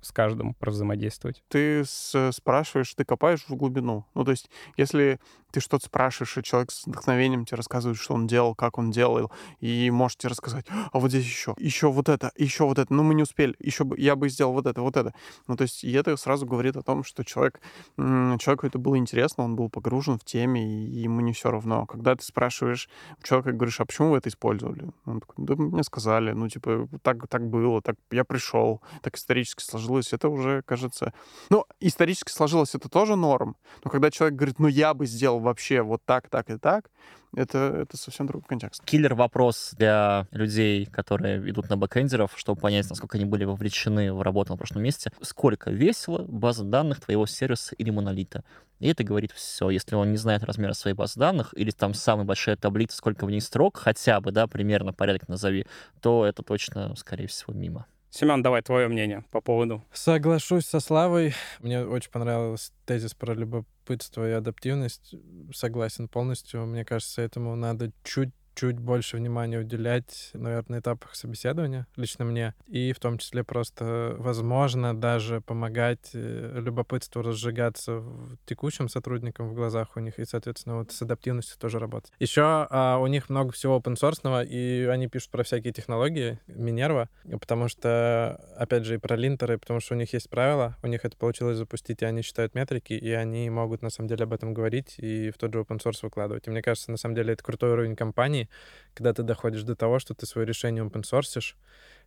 [0.00, 1.42] с каждым взаимодействовать.
[1.48, 4.06] Ты спрашиваешь, ты копаешь в глубину.
[4.14, 5.20] Ну, то есть, если
[5.52, 9.32] ты что-то спрашиваешь, и человек с вдохновением тебе рассказывает, что он делал, как он делал,
[9.58, 13.14] и можете рассказать, а вот здесь еще, еще вот это, еще вот это, ну мы
[13.14, 15.12] не успели, еще бы, я бы сделал вот это, вот это.
[15.48, 17.60] Ну, то есть, и это сразу говорит о том, что человек,
[17.96, 21.84] человеку это было интересно, он был погружен в теме, и ему не все равно.
[21.86, 22.88] Когда ты спрашиваешь
[23.18, 24.90] у человека, говоришь, а почему вы это использовали?
[25.04, 29.64] Он такой, да мне сказали, ну, типа, так, так было, так я пришел, так исторически
[29.64, 31.12] сложилось сложилось, это уже, кажется...
[31.50, 35.82] Ну, исторически сложилось это тоже норм, но когда человек говорит, ну, я бы сделал вообще
[35.82, 36.90] вот так, так и так,
[37.36, 38.84] это, это совсем другой контекст.
[38.84, 44.22] Киллер вопрос для людей, которые идут на бэкэндеров, чтобы понять, насколько они были вовлечены в
[44.22, 45.12] работу на прошлом месте.
[45.20, 48.42] Сколько весила база данных твоего сервиса или монолита?
[48.80, 49.70] И это говорит все.
[49.70, 53.30] Если он не знает размера своей базы данных, или там самая большая таблица, сколько в
[53.30, 55.66] ней строк, хотя бы, да, примерно порядок назови,
[56.00, 57.86] то это точно, скорее всего, мимо.
[58.10, 59.84] Семен, давай твое мнение по поводу.
[59.92, 61.32] Соглашусь со Славой.
[61.60, 65.14] Мне очень понравился тезис про любопытство и адаптивность.
[65.54, 66.66] Согласен полностью.
[66.66, 68.30] Мне кажется, этому надо чуть
[68.60, 74.14] чуть больше внимания уделять, наверное, на этапах собеседования, лично мне, и в том числе просто,
[74.18, 78.02] возможно, даже помогать э, любопытству разжигаться
[78.44, 82.12] текущим сотрудникам в глазах у них, и, соответственно, вот с адаптивностью тоже работать.
[82.18, 87.08] Еще а, у них много всего open source, и они пишут про всякие технологии, Минерва,
[87.40, 91.06] потому что, опять же, и про линтеры, потому что у них есть правила, у них
[91.06, 94.52] это получилось запустить, и они считают метрики, и они могут, на самом деле, об этом
[94.52, 96.46] говорить и в тот же open source выкладывать.
[96.46, 98.49] И мне кажется, на самом деле, это крутой уровень компании,
[98.94, 101.54] когда ты доходишь до того, что ты свое решение open source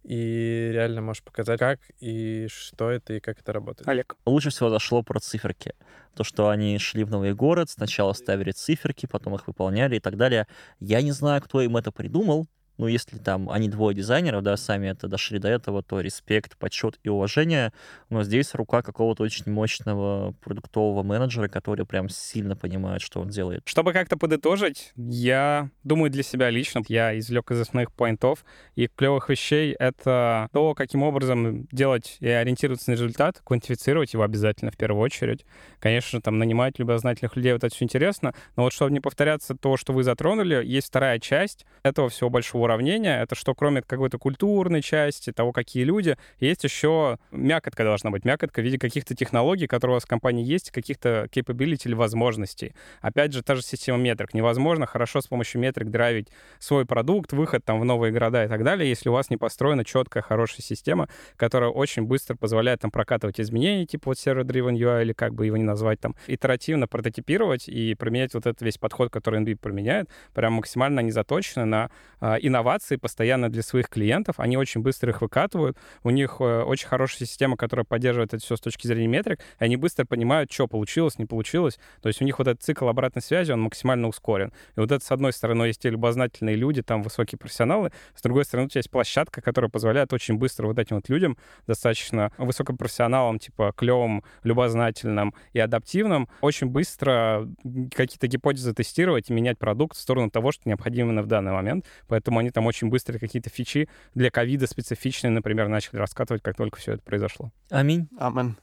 [0.03, 3.87] и реально можешь показать, как и что это, и как это работает.
[3.87, 4.15] Олег.
[4.25, 5.73] Лучше всего зашло про циферки.
[6.15, 10.17] То, что они шли в новый город, сначала ставили циферки, потом их выполняли и так
[10.17, 10.47] далее.
[10.79, 12.47] Я не знаю, кто им это придумал,
[12.77, 16.99] ну, если там они двое дизайнеров, да, сами это дошли до этого, то респект, почет
[17.03, 17.71] и уважение.
[18.09, 23.61] Но здесь рука какого-то очень мощного продуктового менеджера, который прям сильно понимает, что он делает.
[23.65, 28.43] Чтобы как-то подытожить, я думаю для себя лично, я извлек из основных поинтов
[28.75, 34.71] и клевых вещей— это то, каким образом делать и ориентироваться на результат, квантифицировать его обязательно
[34.71, 35.45] в первую очередь.
[35.79, 39.77] Конечно, там нанимать любознательных людей, вот это все интересно, но вот чтобы не повторяться то,
[39.77, 44.81] что вы затронули, есть вторая часть этого всего большого уравнения, это что кроме какой-то культурной
[44.81, 48.25] части, того, какие люди, есть еще мякотка должна быть.
[48.25, 52.73] Мякотка в виде каких-то технологий, которые у вас в компании есть, каких-то capability или возможностей.
[53.01, 54.33] Опять же, та же система метрик.
[54.33, 58.63] Невозможно хорошо с помощью метрик драйвить свой продукт, выход там в новые города и так
[58.63, 63.39] далее, если у вас не построена четкая, хорошая система, которая очень быстро позволяет там прокатывать
[63.39, 67.95] изменения, типа вот server-driven UI, или как бы его не назвать, там, итеративно прототипировать и
[67.95, 71.89] применять вот этот весь подход, который NB применяет, прям максимально они заточены на
[72.21, 76.87] э, инновации постоянно для своих клиентов, они очень быстро их выкатывают, у них э, очень
[76.87, 80.67] хорошая система, которая поддерживает это все с точки зрения метрик, и они быстро понимают, что
[80.67, 84.53] получилось, не получилось, то есть у них вот этот цикл обратной связи, он максимально ускорен.
[84.75, 88.45] И вот это, с одной стороны, есть те любознательные люди, там высокие профессионалы, с другой
[88.45, 93.39] стороны, у тебя есть площадка, которая позволяет очень быстро вот этим вот людям, достаточно высокопрофессионалам,
[93.39, 97.47] типа клевым, любознательным и адаптивным, очень быстро
[97.95, 101.85] какие-то гипотезы тестировать и менять продукт в сторону того, что необходимо именно в данный момент.
[102.07, 106.77] Поэтому они там очень быстро какие-то фичи для ковида специфичные, например, начали раскатывать, как только
[106.77, 107.51] все это произошло.
[107.69, 108.07] Аминь.
[108.19, 108.55] Амен.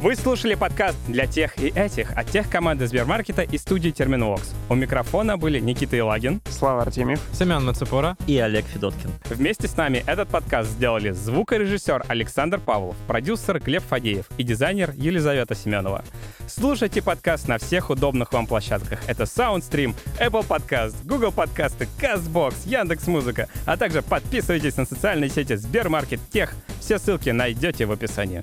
[0.00, 4.54] Вы слушали подкаст для тех и этих от тех команды Сбермаркета и студии Терминвокс.
[4.70, 6.40] У микрофона были Никита Илагин.
[6.48, 7.20] Слава Артемьев.
[7.34, 8.16] Семен Мацепора.
[8.26, 9.10] И Олег Федоткин.
[9.28, 15.54] Вместе с нами этот подкаст сделали звукорежиссер Александр Павлов, продюсер Глеб Фадеев и дизайнер Елизавета
[15.54, 16.02] Семенова.
[16.46, 19.00] Слушайте подкаст на всех удобных вам площадках.
[19.06, 26.20] Это SoundStream, Apple Podcast, Google подкасты, CastBox, Яндекс.Музыка, а также подписывайтесь на социальные сети Сбермаркет
[26.32, 26.54] Тех.
[26.80, 28.42] Все ссылки найдете в описании.